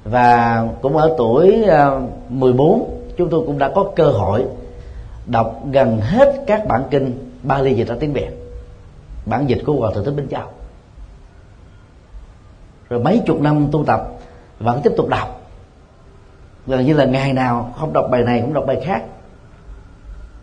[0.04, 4.46] Và cũng ở tuổi ờ, 14 chúng tôi cũng đã có cơ hội
[5.26, 8.30] đọc gần hết các bản kinh Bali dịch ra tiếng Việt,
[9.26, 10.44] bản dịch của hòa thượng thích minh châu.
[12.90, 14.19] Rồi mấy chục năm tu tập
[14.60, 15.42] vẫn tiếp tục đọc.
[16.68, 19.04] Gần như là ngày nào không đọc bài này cũng đọc bài khác.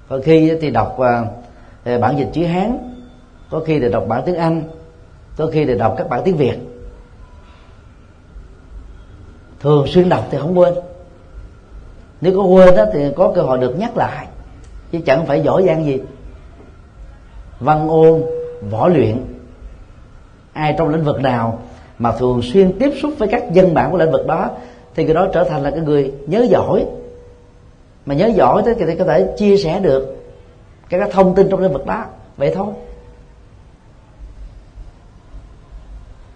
[0.09, 1.27] Có khi thì đọc ờ,
[1.85, 2.79] ờ, bản dịch chữ hán,
[3.51, 4.63] có khi thì đọc bản tiếng anh,
[5.37, 6.59] có khi thì đọc các bản tiếng việt.
[9.61, 10.75] Thường xuyên đọc thì không quên.
[12.21, 14.27] Nếu có quên đó thì có cơ hội được nhắc lại,
[14.93, 16.01] chứ chẳng phải giỏi giang gì.
[17.61, 18.23] Văn ôn,
[18.71, 19.25] võ luyện,
[20.53, 21.59] ai trong lĩnh vực nào
[21.99, 24.51] mà thường xuyên tiếp xúc với các dân bản của lĩnh vực đó
[24.95, 26.87] thì cái đó trở thành là cái người nhớ giỏi.
[28.07, 30.17] Mà nhớ giỏi thế thì có thể chia sẻ được
[30.89, 32.05] các thông tin trong lĩnh vực đó.
[32.37, 32.67] Vậy thôi.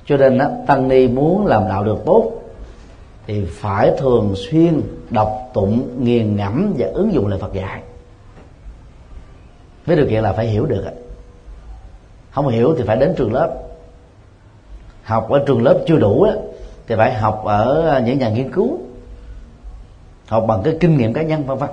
[0.06, 2.32] Cho nên đó, tăng ni muốn làm đạo được tốt
[3.26, 7.82] thì phải thường xuyên đọc tụng nghiền ngẫm và ứng dụng lời Phật dạy.
[9.86, 10.84] Với điều kiện là phải hiểu được
[12.30, 13.56] không hiểu thì phải đến trường lớp
[15.10, 16.32] học ở trường lớp chưa đủ á,
[16.86, 18.78] thì phải học ở những nhà nghiên cứu,
[20.26, 21.70] học bằng cái kinh nghiệm cá nhân, vân vân.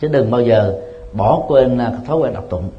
[0.00, 0.80] Chứ đừng bao giờ
[1.12, 2.70] bỏ quên à, thói quen đọc tụng.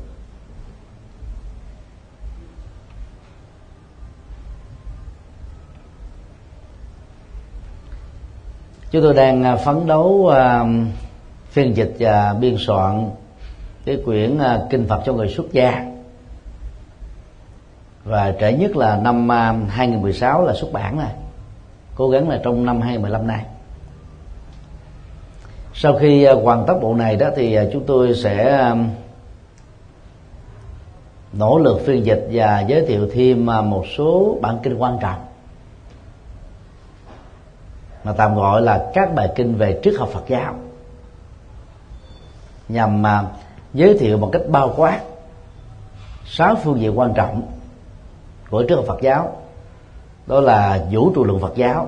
[8.92, 10.66] Chúng tôi đang à, phấn đấu à,
[11.50, 13.10] phiên dịch và biên soạn
[13.86, 14.40] cái quyển
[14.70, 15.89] kinh Phật cho người xuất gia
[18.10, 21.14] và trễ nhất là năm à, 2016 là xuất bản này.
[21.96, 23.46] Cố gắng là trong năm 2015 này
[25.74, 28.66] sau khi à, hoàn tất bộ này đó thì à, chúng tôi sẽ
[31.34, 35.26] nỗ lực phiên dịch và giới thiệu thêm một số bản kinh quan trọng.
[38.04, 40.56] Mà tạm gọi là các bài kinh về triết học Phật giáo.
[42.70, 43.04] Nhằm
[43.74, 45.00] giới thiệu một cách bao quát
[46.26, 47.59] sáu phương diện quan trọng
[48.50, 49.36] của trước Phật giáo.
[50.28, 51.88] Đó là vũ trụ lượng Phật giáo.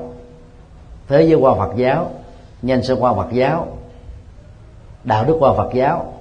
[1.07, 2.11] Thế giới quan Phật giáo
[2.61, 3.67] nhân sinh quan Phật giáo.
[5.03, 6.13] Đạo đức quan Phật giáo.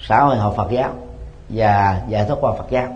[0.00, 0.90] Xã hội học Phật giáo.
[1.48, 2.88] Và giải thoát quan Phật giáo.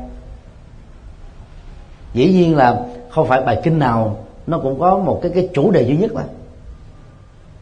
[2.14, 2.80] Dĩ nhiên là
[3.10, 4.16] không phải bài kinh nào
[4.46, 6.22] nó cũng có một cái cái chủ đề duy nhất mà.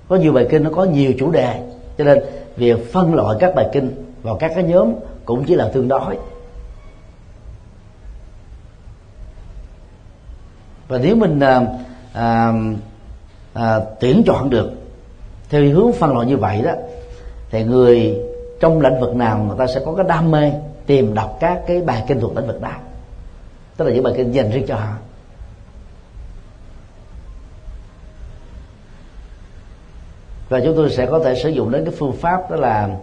[0.08, 1.70] Có nhiều bài kinh nó có nhiều chủ đề.
[1.98, 2.24] Cho nên
[2.56, 4.92] việc phân loại các bài kinh vào các cái nhóm
[5.24, 6.16] cũng chỉ là tương đối.
[10.94, 11.60] Và nếu mình à,
[12.12, 12.52] à,
[13.54, 14.70] à, tuyển chọn được
[15.48, 16.72] theo hướng phân loại như vậy đó
[17.50, 18.20] thì người
[18.60, 20.52] trong lĩnh vực nào người ta sẽ có cái đam mê
[20.86, 22.70] tìm đọc các cái bài kinh thuộc lĩnh vực đó.
[23.76, 24.92] Tức là những bài kinh dành riêng cho họ.
[30.48, 32.96] Và chúng tôi sẽ có thể sử dụng đến cái phương pháp đó là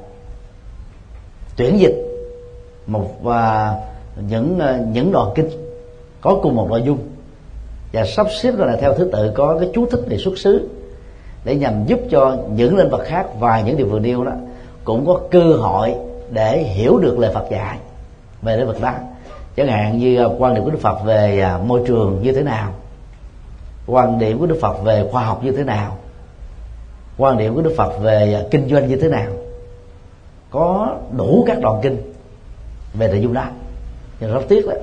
[1.58, 1.96] tuyển dịch
[2.88, 3.76] một và
[4.30, 5.50] những à, những đoạn kinh
[6.22, 7.11] có cùng một nội dung
[7.94, 10.70] và sắp xếp rồi là theo thứ tự có cái chú thích về xuất xứ
[11.44, 14.32] để nhằm giúp cho những lĩnh vực khác và những điều vừa nêu đó,
[14.84, 15.96] cũng có cơ hội
[16.32, 17.78] để hiểu được lời Phật dạy
[18.42, 18.94] về lĩnh vực đó.
[19.56, 22.42] Chẳng hạn như à, quan điểm của Đức Phật về à, môi trường như thế
[22.42, 22.74] nào,
[23.88, 25.98] quan điểm của Đức Phật về khoa học như thế nào,
[27.18, 29.32] quan điểm của Đức Phật về à, kinh doanh như thế nào,
[30.52, 31.98] có đủ các đoạn kinh
[32.94, 33.46] về nội dung đó.
[34.20, 34.74] Nhưng rất tiếc đó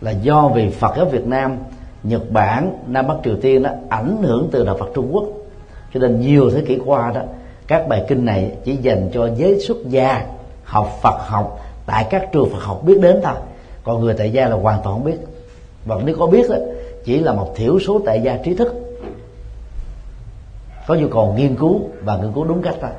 [0.00, 1.58] là do vì Phật ở Việt Nam
[2.02, 5.24] Nhật Bản Nam Bắc Triều Tiên đó ảnh hưởng từ đạo Phật Trung Quốc.
[5.94, 7.20] Cho nên nhiều thế kỷ qua đó
[7.66, 10.26] các bài kinh này chỉ dành cho giới xuất gia
[10.64, 13.34] học Phật học tại các trường Phật học biết đến thôi.
[13.84, 15.18] Còn người tại gia là hoàn toàn không biết.
[15.84, 16.56] Và nếu có biết đó,
[17.04, 18.74] chỉ là một thiểu số tại gia trí thức.
[20.86, 22.90] Có nhu cầu nghiên cứu và nghiên cứu đúng cách thôi.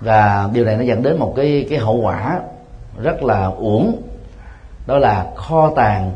[0.00, 2.40] Và điều này nó dẫn đến một cái cái hậu quả
[3.02, 4.02] rất là uổng
[4.88, 6.12] đó là kho tàng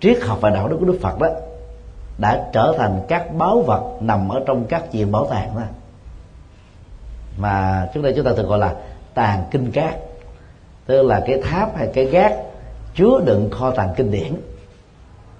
[0.00, 1.28] triết học và đạo đức của đức phật đó,
[2.18, 5.62] đã trở thành các báu vật nằm ở trong các viện bảo tàng đó.
[7.38, 8.74] Mà trước đây chúng ta thường gọi là
[9.14, 9.94] tàng kinh cát
[10.86, 12.34] tức là cái tháp hay cái gác
[12.94, 14.34] chứa đựng kho tàng kinh điển.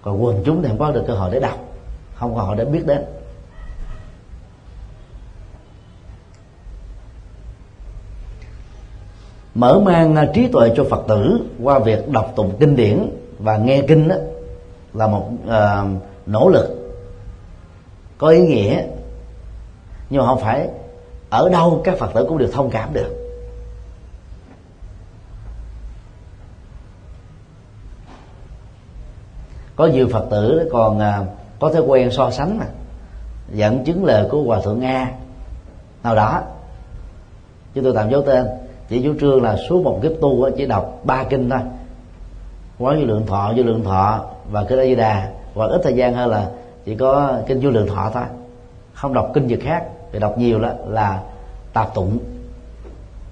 [0.03, 1.59] Còn quần chúng thì không có được cơ hội để đọc,
[2.15, 3.05] không có cơ hội để biết đến.
[9.55, 13.57] Mở mang à, trí tuệ cho phật tử qua việc đọc tụng kinh điển và
[13.57, 14.17] nghe kinh đó
[14.95, 16.97] là một uh, nỗ lực
[18.19, 18.83] có ý nghĩa.
[20.11, 20.69] Nhưng mà không phải
[21.31, 23.21] ở đâu các phật tử cũng được thông cảm được.
[29.77, 31.29] Có nhiều phật tử còn uh,
[31.61, 32.67] có thói quen so sánh mà
[33.53, 35.13] dẫn chứng lời của hòa thượng nga
[36.03, 36.43] nào đó
[37.75, 38.47] chứ tôi tạm dấu tên
[38.89, 41.61] chỉ chủ trương là suốt một kiếp tu chỉ đọc ba kinh thôi.
[42.79, 45.31] Quán vô lượng thọ vô lượng thọ và kinh a di đà.
[45.55, 46.51] Và ít thời gian hơn là
[46.85, 48.23] chỉ có kinh vô lượng thọ thôi.
[48.95, 51.23] Không đọc kinh gì khác vì đọc nhiều đó là
[51.73, 52.19] tạp tụng.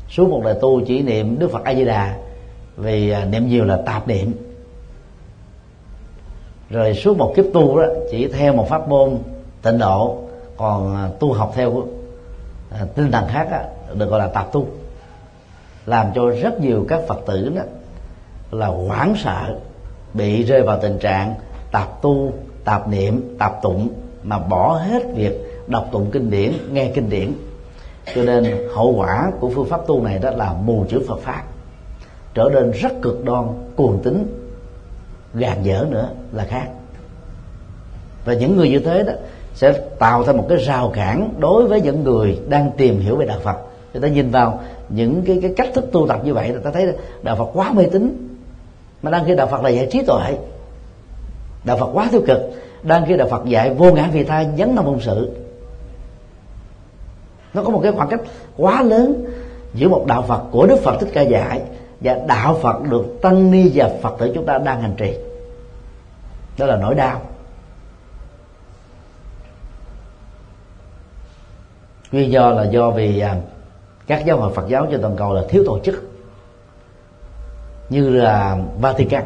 [0.09, 2.17] Suốt một đời tu chỉ niệm đức phật a di đà
[2.77, 4.33] vì à, niệm nhiều là tạp niệm.
[6.71, 9.19] Rồi suốt một kiếp tu đó chỉ theo một pháp môn
[9.63, 10.19] tịnh độ
[10.57, 11.83] còn à, tu học theo
[12.71, 13.59] à, tinh thần khác đó,
[13.95, 14.67] được gọi là tạp tu
[15.87, 17.63] làm cho rất nhiều các phật tử đó
[18.51, 19.57] là hoảng sợ,
[20.15, 21.35] bị rơi vào tình trạng
[21.73, 22.33] tạp tu,
[22.65, 23.89] tạp niệm, tạp tụng,
[24.23, 27.33] mà bỏ hết việc đọc tụng kinh điển, nghe kinh điển.
[28.15, 31.43] Cho nên hậu quả của phương pháp tu này đó là mù chữ Phật pháp,
[32.35, 33.45] trở nên rất cực đoan,
[33.77, 34.27] cuồng tính
[35.35, 36.67] gàn dở nữa là khác.
[38.25, 39.13] Và những người như thế đó
[39.55, 43.27] sẽ tạo ra một cái rào cản đối với những người đang tìm hiểu về
[43.27, 43.57] đạo Phật
[43.93, 46.71] người ta nhìn vào những cái cái cách thức tu tập như vậy người ta
[46.71, 46.87] thấy
[47.23, 48.29] đạo Phật quá mê tín.
[49.03, 50.37] Mà đang khi đạo Phật là dạy trí tuệ
[51.65, 52.41] đạo Phật quá tiêu cực.
[52.83, 55.31] Đang khi đạo Phật dạy vô ngã vì tha nhấn năm môn sự.
[57.55, 58.21] Nó có một cái khoảng cách
[58.57, 59.25] quá lớn
[59.75, 61.63] giữa một đạo phật của đức phật thích ca dạy
[62.01, 65.17] và đạo phật được tăng ni và phật tử chúng ta đang hành trì.
[66.59, 67.23] Đó là nỗi đau.
[72.13, 73.37] Nguyên do là do vì à,
[74.13, 76.11] các giáo hội Phật giáo trên toàn cầu là thiếu tổ chức
[77.89, 79.25] như là Vatican.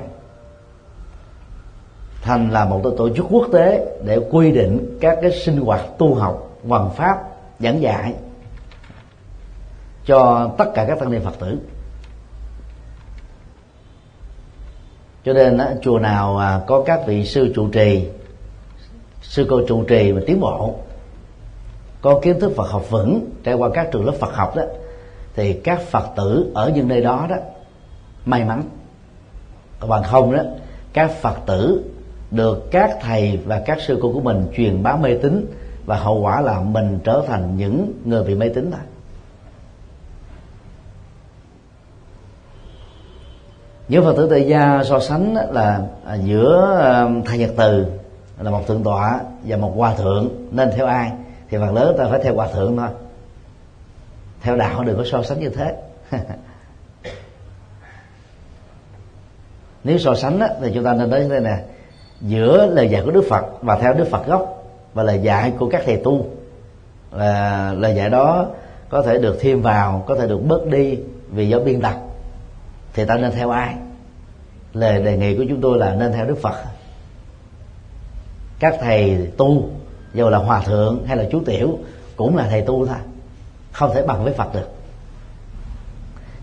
[2.23, 6.15] Thành là một tổ chức quốc tế để quy định các cái sinh hoạt tu
[6.15, 7.19] học hoàn pháp,
[7.61, 8.15] giảng dạy
[10.05, 11.59] cho tất cả các tăng ni phật tử.
[15.25, 18.09] Cho nên chùa nào à, có các vị sư trụ trì,
[19.23, 20.75] sư cô trụ trì mà tiến bộ
[22.07, 24.63] có kiến thức Phật học vững, trải qua các trường lớp Phật học đó,
[25.35, 27.37] thì các Phật tử ở những nơi đó đó,
[28.25, 28.63] may mắn.
[29.81, 30.43] Còn bằng không đó,
[30.93, 31.85] các Phật tử
[32.31, 35.55] được các thầy và các sư cô của mình truyền bá mê tín
[35.87, 38.81] và hậu quả là mình trở thành những người bị mê tín thôi.
[43.89, 47.87] Những phật tử tại gia so sánh là à, giữa à, thầy nhật từ
[48.41, 51.13] là một thượng tọa và một hòa thượng, nên theo ai?
[51.51, 52.89] Thì phần lớn ta phải theo hòa thượng thôi.
[54.43, 55.75] Theo đạo đừng có so sánh như thế.
[59.85, 61.63] Nếu so sánh đó, thì chúng ta nên nói như thế này
[62.21, 64.65] giữa lời dạy của đức phật và theo đức phật gốc
[64.95, 66.27] và lời dạy của các thầy tu
[67.13, 68.47] là lời dạy đó
[68.89, 70.99] có thể được thêm vào có thể được bớt đi
[71.29, 71.95] vì do biên tập
[72.95, 73.75] thì ta nên theo ai?
[74.73, 76.55] Lời đề nghị của chúng tôi là nên theo đức phật.
[78.59, 79.69] Các thầy tu
[80.17, 81.79] dù là hòa thượng hay là chú tiểu,
[82.17, 82.97] cũng là thầy tu thôi.
[83.73, 84.69] Không thể bằng với phật được.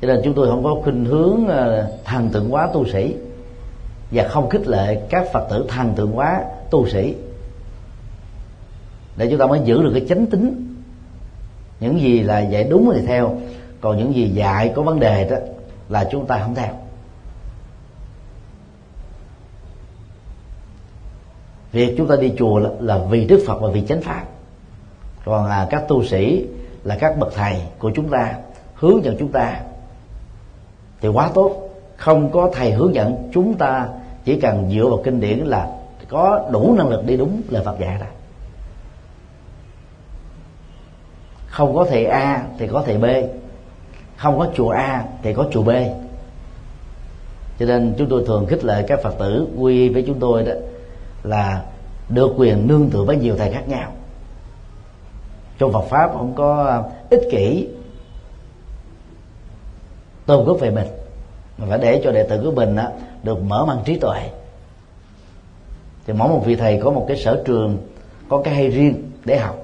[0.02, 3.16] Cho nên chúng tôi không có khuynh hướng ờ, thần tượng hóa tu sĩ.
[4.12, 7.16] Và không khích lệ các phật tử thần tượng hóa tu sĩ.
[9.18, 10.76] Để chúng ta mới giữ được cái chánh tính.
[11.80, 13.38] Những gì là dạy đúng thì theo.
[13.82, 15.38] Còn những gì dạy có vấn đề đó
[15.90, 16.74] là chúng ta không theo.
[21.74, 24.24] Việc chúng ta đi chùa là, là vì đức phật và vì chánh pháp.
[25.26, 26.48] Còn à, các tu sĩ
[26.84, 28.34] là các bậc thầy của chúng ta
[28.76, 29.60] hướng dẫn chúng ta
[31.02, 31.70] thì quá tốt.
[31.98, 33.88] Không có thầy hướng dẫn chúng ta
[34.26, 35.70] chỉ cần dựa vào kinh điển là
[36.10, 38.10] có đủ năng lực đi đúng lời Phật dạy rồi
[41.54, 43.06] không có thầy A thì có thầy B
[44.18, 45.70] không có chùa A thì có chùa B.
[47.60, 50.52] Cho nên chúng tôi thường khích lệ các Phật tử quy với chúng tôi đó
[51.24, 51.64] là
[52.10, 53.92] được quyền nương tựa với nhiều thầy khác nhau.
[55.58, 57.68] Trong Phật pháp không có à, ích kỷ
[60.26, 60.88] tôn cướp về mình
[61.58, 62.90] mà phải để cho đệ tử của mình á,
[63.24, 64.30] được mở mang trí tuệ.
[66.06, 67.78] Thì mỗi một vị thầy có một cái sở trường
[68.30, 69.56] có cái hay riêng để học.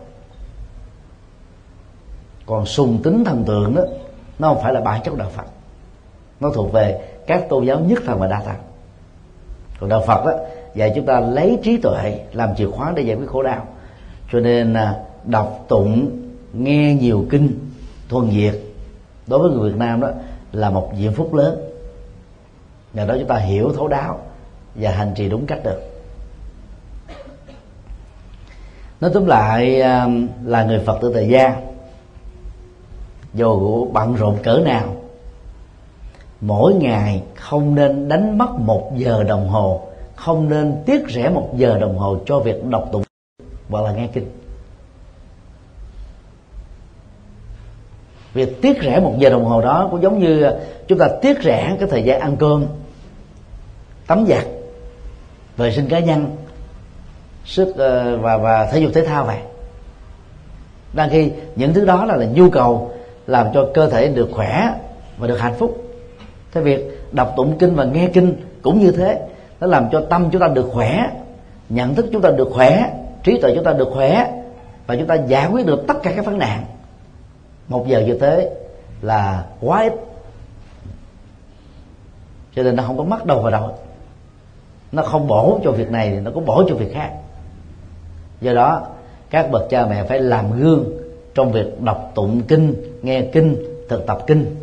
[2.46, 3.84] Còn sùng tính thần tượng đó
[4.40, 5.46] nó không phải là bản chất đạo phật.
[6.40, 8.56] Nó thuộc về các tôn giáo nhất thần và đa thần.
[9.80, 10.34] Còn đạo phật đó
[10.80, 13.68] và chúng ta lấy trí tuệ làm chìa khóa để giải quyết khổ đau.
[14.32, 16.12] Cho nên à, đọc tụng,
[16.54, 17.60] nghe nhiều kinh,
[18.10, 18.76] thuần việt
[19.28, 20.10] đối với người việt nam đó
[20.52, 21.60] là một diễm phúc lớn.
[22.94, 24.20] Nhờ đó chúng ta hiểu thấu đáo
[24.76, 25.82] và hành trì đúng cách được.
[29.02, 30.08] Nói tóm lại à,
[30.44, 31.56] là người phật tử tại gia,
[33.34, 34.96] dù bận rộn cỡ nào,
[36.42, 39.89] mỗi ngày không nên đánh mất một giờ đồng hồ
[40.20, 43.04] không nên tiết rẻ một giờ đồng hồ cho việc đọc tụng.
[43.70, 44.30] Hoặc là nghe kinh.
[48.34, 50.54] Việc tiết rẻ một giờ đồng hồ đó cũng giống như à,
[50.88, 52.66] chúng ta tiết rẻ cái thời gian ăn cơm
[54.08, 54.46] tắm giặt
[55.58, 56.36] vệ sinh cá nhân
[57.46, 59.38] sức ờ, và và thể dục thể thao vậy.
[60.94, 62.92] Đang khi những thứ đó là, là nhu cầu
[63.28, 64.74] làm cho cơ thể được khỏe
[65.18, 65.84] và được hạnh phúc.
[66.52, 69.20] Thế việc đọc tụng kinh và nghe kinh cũng như thế
[69.60, 71.12] nó làm cho tâm chúng ta được khỏe
[71.70, 74.42] nhận thức chúng ta được khỏe trí tuệ chúng ta được khỏe
[74.88, 76.64] và chúng ta giải quyết được tất cả các vấn nạn.
[77.68, 78.52] Một giờ như thế
[79.02, 79.94] là quá ít.
[82.56, 83.72] Cho nên nó không có mất đâu vào đâu
[84.92, 87.12] nó không bổ cho việc này thì nó cũng bổ cho việc khác.
[88.42, 88.88] Do đó
[89.30, 90.86] các bậc cha mẹ phải làm gương
[91.36, 93.56] trong việc đọc tụng kinh nghe kinh
[93.90, 94.56] thực tập kinh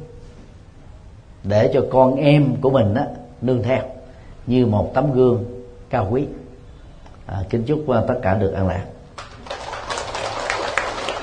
[1.44, 3.06] để cho con em của mình á,
[3.40, 3.82] nương theo
[4.46, 5.44] như một tấm gương
[5.90, 6.26] cao quý.
[7.26, 8.84] À, kính chúc à, tất cả được an lạc.